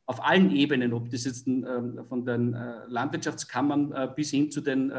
auf 0.06 0.26
allen 0.26 0.52
Ebenen, 0.52 0.94
ob 0.94 1.10
das 1.10 1.26
jetzt 1.26 1.48
ähm, 1.48 2.00
von 2.08 2.26
den 2.26 2.56
Landwirtschaftskammern 2.88 4.13
bis 4.16 4.32
hin 4.32 4.52
zu 4.52 4.62
den 4.62 4.89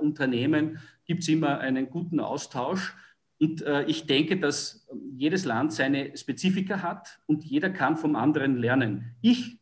Unternehmen, 0.00 0.78
gibt 1.04 1.22
es 1.22 1.28
immer 1.28 1.58
einen 1.58 1.90
guten 1.90 2.20
Austausch. 2.20 2.94
Und 3.40 3.64
ich 3.88 4.06
denke, 4.06 4.38
dass 4.38 4.86
jedes 5.16 5.44
Land 5.44 5.72
seine 5.72 6.16
Spezifika 6.16 6.80
hat 6.82 7.20
und 7.26 7.44
jeder 7.44 7.70
kann 7.70 7.96
vom 7.96 8.14
anderen 8.14 8.56
lernen. 8.56 9.16
Ich 9.20 9.59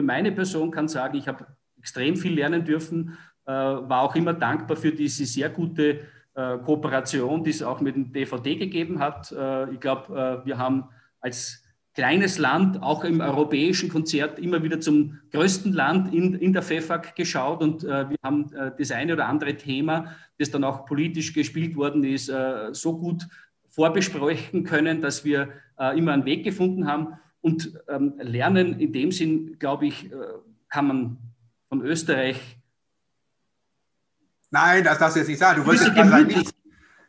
für 0.00 0.06
meine 0.06 0.32
Person 0.32 0.70
kann 0.70 0.88
sagen, 0.88 1.18
ich 1.18 1.28
habe 1.28 1.46
extrem 1.78 2.16
viel 2.16 2.32
lernen 2.32 2.64
dürfen, 2.64 3.18
äh, 3.44 3.52
war 3.52 4.00
auch 4.00 4.16
immer 4.16 4.32
dankbar 4.32 4.78
für 4.78 4.92
diese 4.92 5.26
sehr 5.26 5.50
gute 5.50 6.00
äh, 6.34 6.56
Kooperation, 6.64 7.44
die 7.44 7.50
es 7.50 7.62
auch 7.62 7.82
mit 7.82 7.96
dem 7.96 8.10
DVD 8.10 8.56
gegeben 8.56 8.98
hat. 8.98 9.30
Äh, 9.30 9.74
ich 9.74 9.80
glaube, 9.80 10.40
wir 10.46 10.56
haben 10.56 10.84
als 11.20 11.62
kleines 11.92 12.38
Land 12.38 12.82
auch 12.82 13.04
im 13.04 13.20
europäischen 13.20 13.90
Konzert 13.90 14.38
immer 14.38 14.62
wieder 14.62 14.80
zum 14.80 15.18
größten 15.32 15.74
Land 15.74 16.14
in, 16.14 16.34
in 16.36 16.54
der 16.54 16.62
FEFAG 16.62 17.14
geschaut 17.14 17.60
und 17.60 17.82
wir 17.82 18.16
haben 18.22 18.50
das 18.78 18.90
eine 18.92 19.12
oder 19.12 19.26
andere 19.26 19.56
Thema, 19.56 20.14
das 20.38 20.50
dann 20.50 20.64
auch 20.64 20.86
politisch 20.86 21.34
gespielt 21.34 21.76
worden 21.76 22.04
ist, 22.04 22.32
so 22.72 22.96
gut 22.96 23.26
vorbesprechen 23.68 24.64
können, 24.64 25.02
dass 25.02 25.24
wir 25.24 25.48
immer 25.96 26.12
einen 26.12 26.24
Weg 26.24 26.44
gefunden 26.44 26.86
haben. 26.86 27.18
Und 27.40 27.72
ähm, 27.88 28.14
Lernen 28.18 28.78
in 28.78 28.92
dem 28.92 29.12
Sinn, 29.12 29.58
glaube 29.58 29.86
ich, 29.86 30.12
äh, 30.12 30.16
kann 30.68 30.86
man 30.86 31.18
von 31.68 31.82
Österreich. 31.82 32.58
Nein, 34.50 34.84
das 34.84 34.98
darfst 34.98 35.16
du 35.16 35.20
jetzt 35.20 35.28
nicht 35.28 35.38
sagen. 35.38 35.60
Du 35.60 35.66
wolltest 35.66 35.94
sagen, 35.94 36.44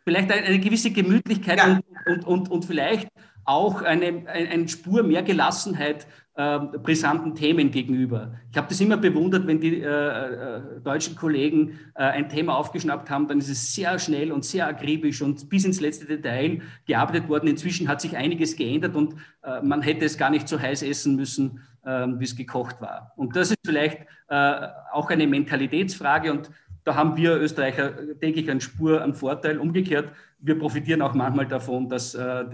Vielleicht 0.04 0.32
eine, 0.32 0.44
eine 0.44 0.60
gewisse 0.60 0.92
Gemütlichkeit 0.92 1.58
ja. 1.60 1.66
und, 1.66 1.84
und, 2.06 2.26
und, 2.26 2.52
und 2.52 2.66
vielleicht 2.66 3.08
auch 3.46 3.82
eine, 3.82 4.28
eine 4.28 4.68
Spur 4.68 5.04
mehr 5.04 5.24
Gelassenheit 5.24 6.08
äh, 6.36 6.60
brisanten 6.60 7.36
Themen 7.36 7.72
gegenüber. 7.72 8.34
Ich 8.52 8.58
habe 8.58 8.68
das 8.70 8.80
immer 8.80 8.98
bewundert, 8.98 9.48
wenn 9.48 9.60
die 9.60 9.82
äh, 9.82 9.86
äh, 9.86 10.62
deutschen 10.82 11.16
Kollegen 11.16 11.80
äh, 11.96 12.04
ein 12.04 12.30
Thema 12.30 12.56
aufgeschnappt 12.56 13.10
haben, 13.10 13.28
dann 13.28 13.40
ist 13.40 13.50
es 13.50 13.76
sehr 13.76 14.00
schnell 14.00 14.32
und 14.32 14.46
sehr 14.46 14.68
akribisch 14.68 15.22
und 15.22 15.50
bis 15.50 15.66
ins 15.66 15.82
letzte 15.82 16.06
Detail 16.06 16.62
gearbeitet 16.86 17.28
worden. 17.28 17.48
Inzwischen 17.48 17.88
hat 17.88 18.00
sich 18.00 18.16
einiges 18.16 18.56
geändert 18.56 18.96
und 18.96 19.16
äh, 19.44 19.62
man 19.62 19.82
hätte 19.82 20.06
es 20.06 20.18
gar 20.18 20.30
nicht 20.30 20.48
so 20.48 20.60
heiß 20.60 20.84
essen 20.84 21.18
müssen, 21.18 21.60
ähm, 21.86 22.20
wie 22.20 22.24
es 22.26 22.36
gekocht 22.36 22.80
war. 22.80 23.12
Und 23.18 23.36
das 23.36 23.52
ist 23.52 23.60
vielleicht 23.66 24.00
äh, 24.30 24.68
auch 24.94 25.10
eine 25.10 25.28
Mentalitätsfrage 25.28 26.32
und 26.32 26.50
da 26.84 26.96
haben 26.96 27.16
wir 27.16 27.36
Österreicher, 27.36 27.92
denke 27.92 28.40
ich, 28.40 28.50
eine 28.50 28.62
Spur 28.62 29.04
an 29.04 29.14
Vorteil. 29.14 29.60
Umgekehrt, 29.60 30.12
wir 30.40 30.58
profitieren 30.58 31.02
auch 31.04 31.14
manchmal 31.14 31.46
davon, 31.46 31.90
dass 31.90 32.16
äh, 32.16 32.46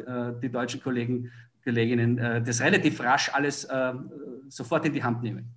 die 0.42 0.50
deutschen 0.50 0.82
Kollegen 0.82 1.32
Kolleginnen 1.68 2.18
äh, 2.18 2.42
das 2.42 2.62
relativ 2.62 3.02
rasch 3.02 3.30
alles 3.34 3.66
äh, 3.66 3.94
sofort 4.48 4.86
in 4.86 4.94
die 4.94 5.04
Hand 5.04 5.22
nehmen. 5.22 5.54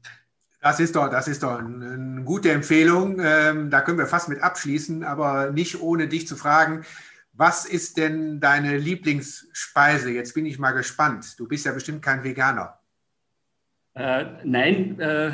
Das 0.61 0.81
ist 0.81 0.97
doch, 0.97 1.09
das 1.09 1.29
ist 1.29 1.43
doch 1.43 1.59
eine, 1.59 2.23
gute 2.25 2.51
Empfehlung. 2.51 3.21
Ähm, 3.21 3.71
da 3.71 3.81
können 3.81 3.97
wir 3.97 4.07
fast 4.07 4.29
mit 4.29 4.43
abschließen, 4.43 5.05
aber 5.05 5.53
nicht 5.53 5.81
ohne 5.81 6.09
dich 6.09 6.27
zu 6.27 6.37
fragen, 6.37 6.85
was 7.33 7.65
ist 7.65 7.97
denn 7.97 8.41
deine 8.41 8.77
Lieblingsspeise? 8.77 10.11
Jetzt 10.11 10.35
bin 10.35 10.47
ich 10.47 10.59
mal 10.59 10.73
gespannt. 10.73 11.39
Du 11.39 11.47
bist 11.47 11.65
ja 11.65 11.73
bestimmt 11.73 12.03
kein 12.03 12.25
Veganer. 12.25 12.80
Äh, 13.95 14.25
nein, 14.45 15.01
äh, 15.01 15.33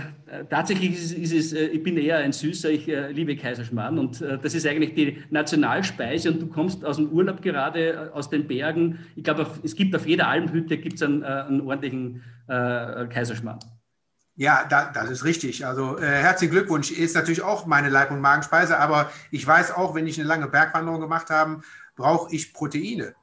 tatsächlich 0.49 0.95
ist, 0.95 1.12
ist 1.12 1.33
es, 1.33 1.53
äh, 1.53 1.66
ich 1.66 1.83
bin 1.83 1.99
eher 1.99 2.19
ein 2.19 2.33
Süßer, 2.33 2.71
ich 2.71 2.88
äh, 2.88 3.12
liebe 3.12 3.37
Kaiserschmarrn 3.37 3.99
und 3.99 4.23
äh, 4.23 4.38
das 4.38 4.55
ist 4.55 4.66
eigentlich 4.66 4.95
die 4.95 5.23
Nationalspeise 5.29 6.33
und 6.33 6.40
du 6.40 6.47
kommst 6.47 6.83
aus 6.83 6.97
dem 6.97 7.11
Urlaub 7.11 7.42
gerade, 7.42 7.90
äh, 7.90 7.97
aus 8.14 8.31
den 8.31 8.49
Bergen. 8.49 8.99
Ich 9.14 9.25
glaube, 9.25 9.47
es 9.62 9.77
gibt 9.77 9.95
auf 9.95 10.07
jeder 10.07 10.29
Almhütte 10.29 10.79
gibt's 10.79 11.03
einen, 11.03 11.23
einen 11.23 11.61
ordentlichen 11.61 12.23
Kaiserschmarrn. 12.49 13.59
Ja, 14.37 14.64
da, 14.71 14.92
das 14.92 15.11
ist 15.11 15.25
richtig. 15.25 15.66
Also 15.66 15.99
herzlichen 15.99 16.53
Glückwunsch. 16.53 16.92
Ist 16.92 17.16
natürlich 17.16 17.42
auch 17.42 17.66
meine 17.66 17.88
Leib- 17.88 18.12
und 18.12 18.21
Magenspeise, 18.21 18.79
aber 18.79 19.11
ich 19.33 19.45
weiß 19.45 19.73
auch, 19.73 19.97
wenn 19.97 20.07
ich 20.07 20.16
eine 20.16 20.29
lange 20.29 20.47
Bergwanderung 20.47 21.01
gemacht 21.01 21.29
habe, 21.29 21.62
brauche 21.97 22.33
ich 22.33 22.55
Proteine. 22.55 23.16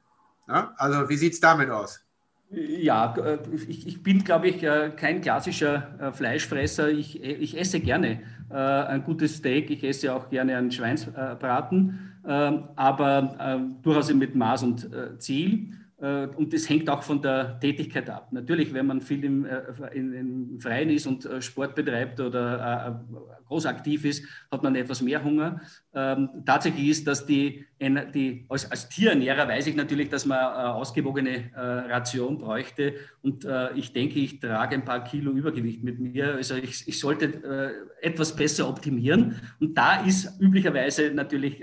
Ja? 0.46 0.74
Also 0.76 1.08
wie 1.08 1.16
sieht 1.16 1.32
es 1.32 1.40
damit 1.40 1.70
aus? 1.70 2.03
Ja, 2.50 3.14
äh, 3.16 3.38
ich, 3.68 3.86
ich 3.86 4.02
bin, 4.02 4.22
glaube 4.22 4.48
ich, 4.48 4.62
äh, 4.62 4.90
kein 4.94 5.20
klassischer 5.20 5.98
äh, 6.00 6.12
Fleischfresser. 6.12 6.90
Ich, 6.90 7.22
ich 7.22 7.58
esse 7.58 7.80
gerne 7.80 8.20
ein 8.50 9.02
gutes 9.02 9.36
Steak, 9.36 9.70
ich 9.70 9.82
esse 9.82 10.14
auch 10.14 10.28
gerne 10.28 10.56
einen 10.56 10.70
Schweinsbraten, 10.70 12.12
ähm, 12.28 12.64
aber 12.76 13.58
durchaus 13.82 14.12
mit 14.12 14.36
Maß 14.36 14.62
und 14.62 14.88
Ziel. 15.18 15.72
Äh, 16.04 16.26
und 16.36 16.52
das 16.52 16.68
hängt 16.68 16.90
auch 16.90 17.02
von 17.02 17.22
der 17.22 17.58
Tätigkeit 17.60 18.10
ab. 18.10 18.28
Natürlich, 18.30 18.74
wenn 18.74 18.86
man 18.86 19.00
viel 19.00 19.24
im, 19.24 19.46
äh, 19.46 19.62
in, 19.94 20.12
im 20.12 20.60
Freien 20.60 20.90
ist 20.90 21.06
und 21.06 21.24
äh, 21.24 21.40
Sport 21.40 21.74
betreibt 21.74 22.20
oder 22.20 23.02
groß 23.46 23.64
aktiv 23.64 24.04
ist, 24.04 24.24
hat 24.50 24.62
man 24.62 24.74
etwas 24.74 25.00
mehr 25.00 25.24
Hunger. 25.24 25.62
Ähm, 25.94 26.28
tatsächlich 26.44 26.88
ist, 26.88 27.06
dass 27.06 27.24
die, 27.24 27.64
die 27.80 28.44
als, 28.50 28.70
als, 28.70 28.88
Tierernährer 28.88 29.48
weiß 29.48 29.66
ich 29.66 29.76
natürlich, 29.76 30.10
dass 30.10 30.26
man 30.26 30.38
eine 30.38 30.74
ausgewogene 30.74 31.50
Ration 31.54 32.38
bräuchte. 32.38 32.94
Und 33.22 33.46
ich 33.74 33.92
denke, 33.92 34.18
ich 34.18 34.40
trage 34.40 34.76
ein 34.76 34.84
paar 34.84 35.04
Kilo 35.04 35.32
Übergewicht 35.32 35.82
mit 35.82 35.98
mir. 35.98 36.34
Also 36.34 36.54
ich, 36.54 36.88
ich 36.88 36.98
sollte 36.98 37.84
etwas 38.00 38.34
besser 38.34 38.68
optimieren. 38.68 39.40
Und 39.60 39.76
da 39.76 40.04
ist 40.04 40.40
üblicherweise 40.40 41.10
natürlich 41.12 41.62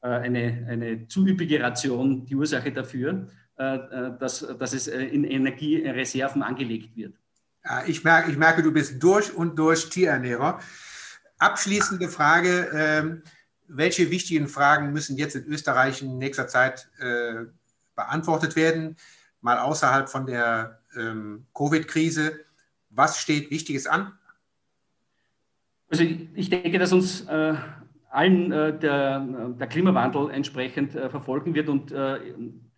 eine, 0.00 0.66
eine 0.68 1.06
zu 1.08 1.26
üppige 1.26 1.60
Ration 1.60 2.24
die 2.24 2.34
Ursache 2.34 2.72
dafür. 2.72 3.28
Äh, 3.58 3.76
äh, 3.76 4.18
dass, 4.18 4.46
dass 4.58 4.74
es 4.74 4.86
äh, 4.86 5.00
in 5.00 5.24
Energiereserven 5.24 6.42
angelegt 6.42 6.94
wird. 6.94 7.14
Ich 7.86 8.04
merke, 8.04 8.30
ich 8.30 8.36
merke, 8.36 8.62
du 8.62 8.70
bist 8.70 9.02
durch 9.02 9.32
und 9.32 9.58
durch 9.58 9.88
Tierernährer. 9.88 10.60
Abschließende 11.38 12.10
Frage. 12.10 12.68
Ähm, 12.74 13.22
welche 13.66 14.10
wichtigen 14.10 14.46
Fragen 14.48 14.92
müssen 14.92 15.16
jetzt 15.16 15.36
in 15.36 15.46
Österreich 15.46 16.02
in 16.02 16.18
nächster 16.18 16.46
Zeit 16.46 16.88
beantwortet 17.96 18.54
werden? 18.54 18.96
Mal 19.40 19.58
außerhalb 19.58 20.08
von 20.08 20.26
der 20.26 20.78
ähm, 20.94 21.46
Covid-Krise. 21.52 22.38
Was 22.90 23.18
steht 23.18 23.50
Wichtiges 23.50 23.88
an? 23.88 24.12
Also 25.88 26.04
ich 26.04 26.50
denke, 26.50 26.78
dass 26.78 26.92
uns 26.92 27.26
allen 28.10 28.52
äh, 28.52 28.78
der, 28.78 29.20
der, 29.58 29.66
Klimawandel 29.66 30.30
entsprechend 30.30 30.94
äh, 30.94 31.10
verfolgen 31.10 31.54
wird 31.54 31.68
und 31.68 31.92
äh, 31.92 32.18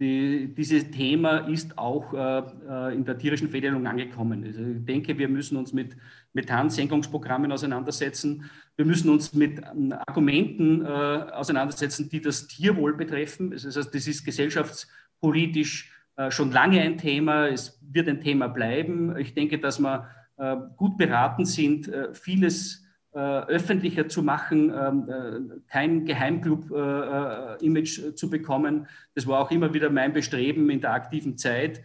die, 0.00 0.54
dieses 0.54 0.90
Thema 0.90 1.38
ist 1.38 1.76
auch 1.76 2.12
äh, 2.14 2.42
äh, 2.68 2.94
in 2.94 3.04
der 3.04 3.18
tierischen 3.18 3.48
Veredelung 3.48 3.86
angekommen. 3.86 4.44
Also 4.44 4.60
ich 4.60 4.84
denke, 4.84 5.18
wir 5.18 5.28
müssen 5.28 5.56
uns 5.56 5.72
mit 5.72 5.96
Methansenkungsprogrammen 6.32 7.52
auseinandersetzen. 7.52 8.44
Wir 8.76 8.84
müssen 8.84 9.10
uns 9.10 9.34
mit 9.34 9.60
ähm, 9.60 9.94
Argumenten 10.06 10.86
auseinandersetzen, 10.86 12.08
die 12.08 12.20
das 12.20 12.46
Tierwohl 12.46 12.94
betreffen. 12.94 13.50
Das 13.50 13.64
heißt, 13.64 13.94
das 13.94 14.06
ist 14.06 14.24
gesellschaftspolitisch 14.24 15.92
schon 16.30 16.50
lange 16.50 16.80
ein 16.80 16.98
Thema. 16.98 17.48
Es 17.48 17.80
wird 17.80 18.08
ein 18.08 18.20
Thema 18.20 18.48
bleiben. 18.48 19.16
Ich 19.16 19.34
denke, 19.34 19.58
dass 19.58 19.78
wir 19.78 20.08
gut 20.76 20.96
beraten 20.96 21.44
sind, 21.44 21.90
vieles 22.12 22.82
äh, 22.82 22.87
öffentlicher 23.18 24.08
zu 24.08 24.22
machen, 24.22 24.72
ähm, 24.74 25.08
äh, 25.08 25.60
kein 25.70 26.04
Geheimclub-Image 26.04 27.98
äh, 27.98 28.14
zu 28.14 28.30
bekommen. 28.30 28.86
Das 29.14 29.26
war 29.26 29.40
auch 29.40 29.50
immer 29.50 29.74
wieder 29.74 29.90
mein 29.90 30.12
Bestreben 30.12 30.70
in 30.70 30.80
der 30.80 30.92
aktiven 30.92 31.36
Zeit. 31.36 31.82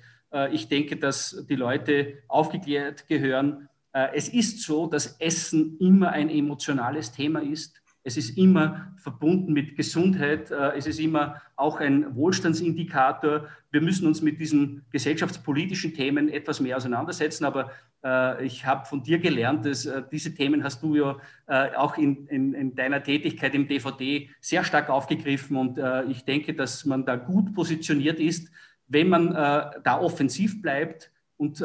ich 0.52 0.68
denke, 0.68 0.98
dass 0.98 1.46
die 1.48 1.56
Leute 1.56 2.24
aufgeklärt 2.28 3.08
gehören. 3.08 3.70
es 3.92 4.30
ist 4.30 4.64
so, 4.64 4.88
dass 4.88 5.18
Essen 5.20 5.78
immer 5.80 6.10
ein 6.10 6.32
emotionales 6.32 7.12
Thema 7.12 7.44
ist. 7.44 7.83
Es 8.04 8.18
ist 8.18 8.38
immer 8.38 8.94
verbunden 8.98 9.54
mit 9.54 9.78
Gesundheit. 9.78 10.52
Es 10.52 10.88
ist 10.88 11.00
immer 11.00 11.42
auch 11.56 11.80
ein 11.80 12.16
Wohlstandsindikator. 12.16 13.48
Wir 13.72 13.82
müssen 13.82 14.08
uns 14.08 14.22
mit 14.22 14.40
diesen 14.40 14.84
gesellschaftspolitischen 14.92 15.94
Themen 15.94 16.28
etwas 16.28 16.60
mehr 16.60 16.76
auseinandersetzen. 16.76 17.46
Aber 17.46 17.72
äh, 18.04 18.46
ich 18.46 18.66
habe 18.66 18.86
von 18.86 19.04
dir 19.04 19.20
gelernt, 19.20 19.66
dass 19.66 19.86
äh, 19.86 20.04
diese 20.12 20.34
Themen 20.36 20.64
hast 20.64 20.84
du 20.84 20.96
ja 20.96 21.18
äh, 21.48 21.76
auch 21.76 21.98
in, 21.98 22.28
in, 22.28 22.54
in, 22.54 22.76
deiner 22.76 23.02
Tätigkeit 23.02 23.56
im 23.56 23.68
DVD 23.68 24.30
sehr 24.42 24.64
stark 24.64 24.90
aufgegriffen. 24.90 25.56
Und 25.58 25.80
ich 26.10 26.26
denke, 26.26 26.54
dass 26.54 26.86
man 26.86 27.06
da 27.06 27.16
gut 27.16 27.54
positioniert 27.54 28.20
ist, 28.20 28.52
wenn 28.88 29.10
man 29.10 29.32
da 29.32 30.00
offensiv 30.00 30.62
bleibt 30.62 31.12
und 31.38 31.64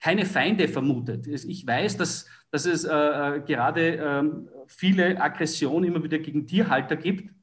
keine 0.00 0.24
Feinde 0.24 0.68
vermutet. 0.68 1.26
Ich 1.26 1.66
weiß, 1.66 1.96
dass, 1.96 2.26
dass 2.50 2.66
es 2.66 2.84
gerade 2.84 3.80
ähm, 3.96 4.48
viele 4.66 5.20
Aggressionen 5.20 5.90
immer 5.90 6.02
wieder 6.02 6.18
gegen 6.18 6.46
Tierhalter 6.46 6.96
gibt. 6.96 7.34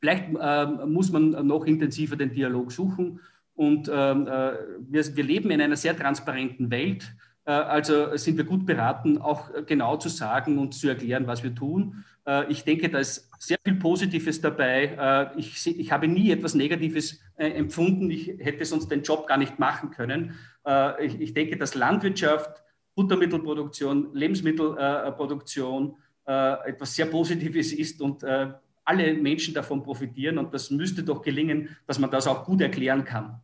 Vielleicht 0.00 0.30
muss 0.30 1.10
man 1.10 1.46
noch 1.46 1.64
intensiver 1.64 2.16
den 2.16 2.32
Dialog 2.32 2.70
suchen 2.70 3.20
und 3.56 3.90
ähm, 3.92 4.26
äh, 4.26 4.52
wir, 4.80 5.16
wir, 5.16 5.24
leben 5.24 5.50
in 5.50 5.60
einer 5.60 5.76
sehr 5.76 5.96
transparenten 5.96 6.70
Welt. 6.70 7.16
Äh, 7.46 7.52
also 7.52 8.16
sind 8.16 8.36
wir 8.36 8.44
gut 8.44 8.66
beraten, 8.66 9.18
auch 9.18 9.50
genau 9.64 9.96
zu 9.96 10.08
sagen 10.08 10.58
und 10.58 10.74
zu 10.74 10.88
erklären, 10.88 11.26
was 11.26 11.42
wir 11.42 11.54
tun. 11.54 12.04
Äh, 12.26 12.50
ich 12.50 12.64
denke, 12.64 12.90
da 12.90 12.98
ist 12.98 13.30
sehr 13.38 13.58
viel 13.64 13.76
Positives 13.76 14.40
dabei. 14.40 15.32
Äh, 15.34 15.38
ich, 15.38 15.66
ich, 15.66 15.92
habe 15.92 16.08
nie 16.08 16.30
etwas 16.30 16.54
Negatives 16.54 17.20
äh, 17.36 17.48
empfunden. 17.50 18.10
Ich 18.10 18.28
hätte 18.38 18.64
sonst 18.64 18.90
den 18.90 19.02
Job 19.02 19.26
gar 19.26 19.38
nicht 19.38 19.58
machen 19.58 19.90
können. 19.90 20.34
Äh, 20.66 21.06
ich, 21.06 21.20
ich, 21.20 21.34
denke, 21.34 21.56
dass 21.56 21.74
Landwirtschaft, 21.74 22.62
Futtermittelproduktion, 22.94 24.14
Lebensmittelproduktion 24.14 25.96
etwas 26.28 26.96
sehr 26.96 27.06
Positives 27.06 27.72
ist 27.72 28.00
und 28.00 28.24
alle 28.24 29.14
Menschen 29.14 29.54
davon 29.54 29.84
profitieren. 29.84 30.38
Und 30.38 30.52
das 30.52 30.72
müsste 30.72 31.04
doch 31.04 31.22
gelingen, 31.22 31.76
dass 31.86 32.00
man 32.00 32.10
das 32.10 32.26
auch 32.26 32.44
gut 32.44 32.60
erklären 32.62 33.04
kann. 33.04 33.40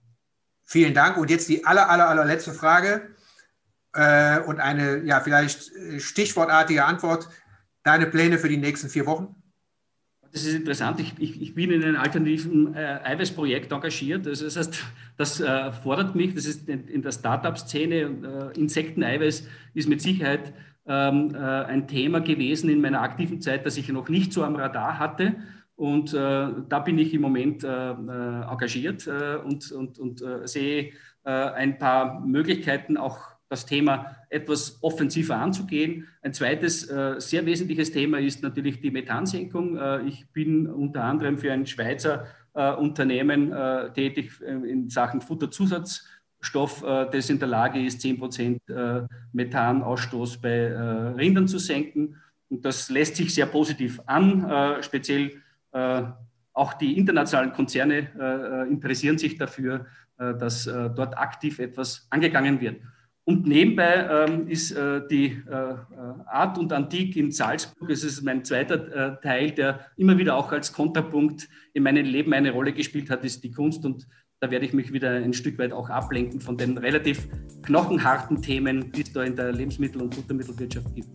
Vielen 0.64 0.94
Dank. 0.94 1.16
Und 1.16 1.30
jetzt 1.30 1.48
die 1.48 1.64
aller, 1.64 1.88
aller, 1.88 2.08
allerletzte 2.08 2.52
Frage 2.52 3.10
äh, 3.94 4.40
und 4.40 4.61
eine, 4.61 5.05
ja, 5.05 5.20
vielleicht 5.20 5.74
äh, 5.74 6.00
stichwortartige 6.00 6.85
Antwort. 6.85 7.28
Deine 7.83 8.07
Pläne 8.07 8.38
für 8.38 8.48
die 8.48 8.57
nächsten 8.57 8.88
vier 8.88 9.07
Wochen? 9.07 9.35
Das 10.33 10.46
ist 10.46 10.55
interessant. 10.55 10.98
Ich, 10.98 11.12
ich, 11.18 11.42
ich 11.42 11.55
bin 11.55 11.70
in 11.70 11.85
einem 11.85 11.96
alternativen 11.96 12.74
äh, 12.74 13.00
Eiweißprojekt 13.05 13.70
engagiert. 13.70 14.26
Also 14.26 14.46
das 14.46 14.57
heißt, 14.57 14.83
das 15.18 15.40
äh, 15.40 15.72
fordert 15.72 16.14
mich. 16.14 16.35
Das 16.35 16.46
ist 16.46 16.68
in, 16.68 16.88
in 16.88 17.02
der 17.02 17.12
Startup-Szene. 17.12 18.50
Äh, 18.55 18.59
Insekteneiweiß 18.59 19.46
ist 19.74 19.88
mit 19.88 20.00
Sicherheit 20.00 20.55
ähm, 20.87 21.35
äh, 21.35 21.38
ein 21.38 21.87
Thema 21.87 22.20
gewesen 22.20 22.70
in 22.70 22.81
meiner 22.81 23.02
aktiven 23.02 23.42
Zeit, 23.42 23.66
das 23.66 23.76
ich 23.76 23.88
noch 23.88 24.09
nicht 24.09 24.33
so 24.33 24.42
am 24.42 24.57
Radar 24.57 24.98
hatte. 24.98 25.37
Und 25.76 26.14
äh, 26.14 26.16
da 26.16 26.78
bin 26.78 26.98
ich 26.98 27.12
im 27.12 27.20
Moment 27.20 27.62
äh, 27.64 27.68
äh 27.68 28.42
engagiert 28.50 29.07
und, 29.07 29.70
und, 29.72 29.98
und 29.98 30.22
sehe 30.44 30.92
ein 31.24 31.78
paar 31.78 32.20
Möglichkeiten, 32.20 32.96
auch 32.96 33.32
das 33.52 33.66
Thema 33.66 34.16
etwas 34.28 34.78
offensiver 34.82 35.36
anzugehen. 35.36 36.08
Ein 36.22 36.32
zweites 36.32 36.80
sehr 37.18 37.46
wesentliches 37.46 37.92
Thema 37.92 38.18
ist 38.18 38.42
natürlich 38.42 38.80
die 38.80 38.90
Methansenkung. 38.90 39.78
ich 40.06 40.26
bin 40.32 40.66
unter 40.66 41.04
anderem 41.04 41.38
für 41.38 41.52
ein 41.52 41.66
Schweizer 41.66 42.26
Unternehmen 42.54 43.52
tätig 43.94 44.40
in 44.40 44.88
Sachen 44.88 45.20
Futterzusatzstoff, 45.20 46.82
das 47.12 47.30
in 47.30 47.38
der 47.38 47.48
Lage 47.48 47.84
ist, 47.84 48.00
10 48.00 48.18
Prozent 48.18 48.62
Methanausstoß 49.32 50.40
bei 50.40 50.74
Rindern 51.12 51.46
zu 51.46 51.58
senken. 51.58 52.16
Und 52.48 52.64
das 52.64 52.90
lässt 52.90 53.16
sich 53.16 53.34
sehr 53.34 53.46
positiv 53.46 54.00
an, 54.06 54.80
speziell 54.82 55.42
äh, 55.72 56.02
auch 56.54 56.74
die 56.74 56.98
internationalen 56.98 57.52
Konzerne 57.52 58.10
äh, 58.18 58.68
interessieren 58.70 59.16
sich 59.16 59.38
dafür, 59.38 59.86
äh, 60.18 60.34
dass 60.34 60.64
dort 60.64 61.16
aktiv 61.16 61.58
etwas 61.58 62.06
angegangen 62.10 62.60
wird. 62.60 62.82
Und 63.24 63.46
nebenbei 63.46 64.08
ähm, 64.11 64.48
ist 64.48 64.72
äh, 64.72 65.00
die 65.08 65.26
äh, 65.48 65.74
Art 66.26 66.58
und 66.58 66.72
Antik 66.72 67.16
in 67.16 67.30
Salzburg, 67.30 67.88
es 67.90 68.02
ist 68.02 68.22
mein 68.22 68.44
zweiter 68.44 69.14
äh, 69.14 69.20
Teil, 69.22 69.52
der 69.52 69.87
immer 69.96 70.18
wieder 70.18 70.37
auch 70.37 70.50
als 70.50 70.72
Kontrapunkt 70.72 71.48
in 71.72 71.85
meinem 71.85 72.04
Leben 72.04 72.32
eine 72.32 72.50
Rolle 72.50 72.72
gespielt 72.72 73.11
hat, 73.11 73.24
ist 73.24 73.44
die 73.44 73.52
Kunst. 73.52 73.85
Und 73.85 74.08
da 74.40 74.50
werde 74.50 74.66
ich 74.66 74.72
mich 74.72 74.92
wieder 74.92 75.11
ein 75.11 75.32
Stück 75.32 75.56
weit 75.58 75.72
auch 75.72 75.88
ablenken 75.88 76.40
von 76.40 76.56
den 76.56 76.76
relativ 76.78 77.28
knochenharten 77.62 78.42
Themen, 78.42 78.90
die 78.90 79.02
es 79.02 79.12
da 79.12 79.22
in 79.22 79.37
der 79.37 79.52
Lebensmittel- 79.52 80.02
und 80.02 80.12
Futtermittelwirtschaft 80.12 80.92
gibt. 80.92 81.11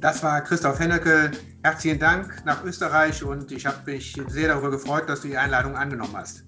Das 0.00 0.22
war 0.24 0.42
Christoph 0.42 0.80
Hennecke. 0.80 1.30
Herzlichen 1.62 2.00
Dank 2.00 2.42
nach 2.44 2.64
Österreich 2.64 3.22
und 3.22 3.52
ich 3.52 3.64
habe 3.64 3.78
mich 3.92 4.20
sehr 4.26 4.48
darüber 4.48 4.72
gefreut, 4.72 5.08
dass 5.08 5.20
du 5.20 5.28
die 5.28 5.36
Einladung 5.36 5.76
angenommen 5.76 6.16
hast. 6.16 6.44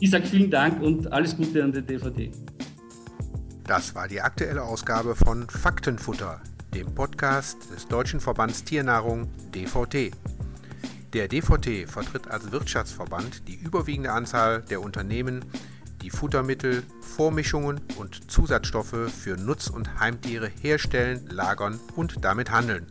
Ich 0.00 0.10
sage 0.10 0.26
vielen 0.26 0.50
Dank 0.50 0.82
und 0.82 1.12
alles 1.12 1.36
Gute 1.36 1.62
an 1.62 1.70
der 1.70 1.82
DVD. 1.82 2.32
Das 3.66 3.94
war 3.94 4.08
die 4.08 4.20
aktuelle 4.20 4.62
Ausgabe 4.62 5.16
von 5.16 5.48
Faktenfutter, 5.48 6.42
dem 6.74 6.94
Podcast 6.94 7.70
des 7.74 7.88
Deutschen 7.88 8.20
Verbands 8.20 8.62
Tiernahrung 8.62 9.30
DVT. 9.54 10.14
Der 11.14 11.28
DVT 11.28 11.88
vertritt 11.88 12.30
als 12.30 12.52
Wirtschaftsverband 12.52 13.48
die 13.48 13.54
überwiegende 13.54 14.12
Anzahl 14.12 14.60
der 14.60 14.82
Unternehmen, 14.82 15.46
die 16.02 16.10
Futtermittel, 16.10 16.82
Vormischungen 17.00 17.80
und 17.96 18.30
Zusatzstoffe 18.30 19.10
für 19.10 19.38
Nutz- 19.38 19.70
und 19.70 19.98
Heimtiere 19.98 20.50
herstellen, 20.60 21.26
lagern 21.26 21.80
und 21.96 22.22
damit 22.22 22.50
handeln. 22.50 22.86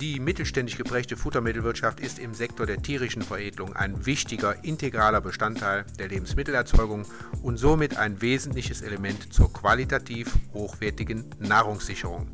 Die 0.00 0.18
mittelständisch 0.18 0.76
geprägte 0.76 1.16
Futtermittelwirtschaft 1.16 2.00
ist 2.00 2.18
im 2.18 2.34
Sektor 2.34 2.66
der 2.66 2.82
tierischen 2.82 3.22
Veredelung 3.22 3.76
ein 3.76 4.04
wichtiger, 4.04 4.64
integraler 4.64 5.20
Bestandteil 5.20 5.84
der 6.00 6.08
Lebensmittelerzeugung 6.08 7.06
und 7.42 7.58
somit 7.58 7.96
ein 7.96 8.20
wesentliches 8.20 8.82
Element 8.82 9.32
zur 9.32 9.52
qualitativ 9.52 10.36
hochwertigen 10.52 11.30
Nahrungssicherung. 11.38 12.26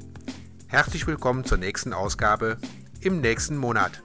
Herzlich 0.68 1.06
willkommen 1.06 1.44
zur 1.44 1.58
nächsten 1.58 1.92
Ausgabe 1.92 2.56
im 3.02 3.20
nächsten 3.20 3.58
Monat. 3.58 4.02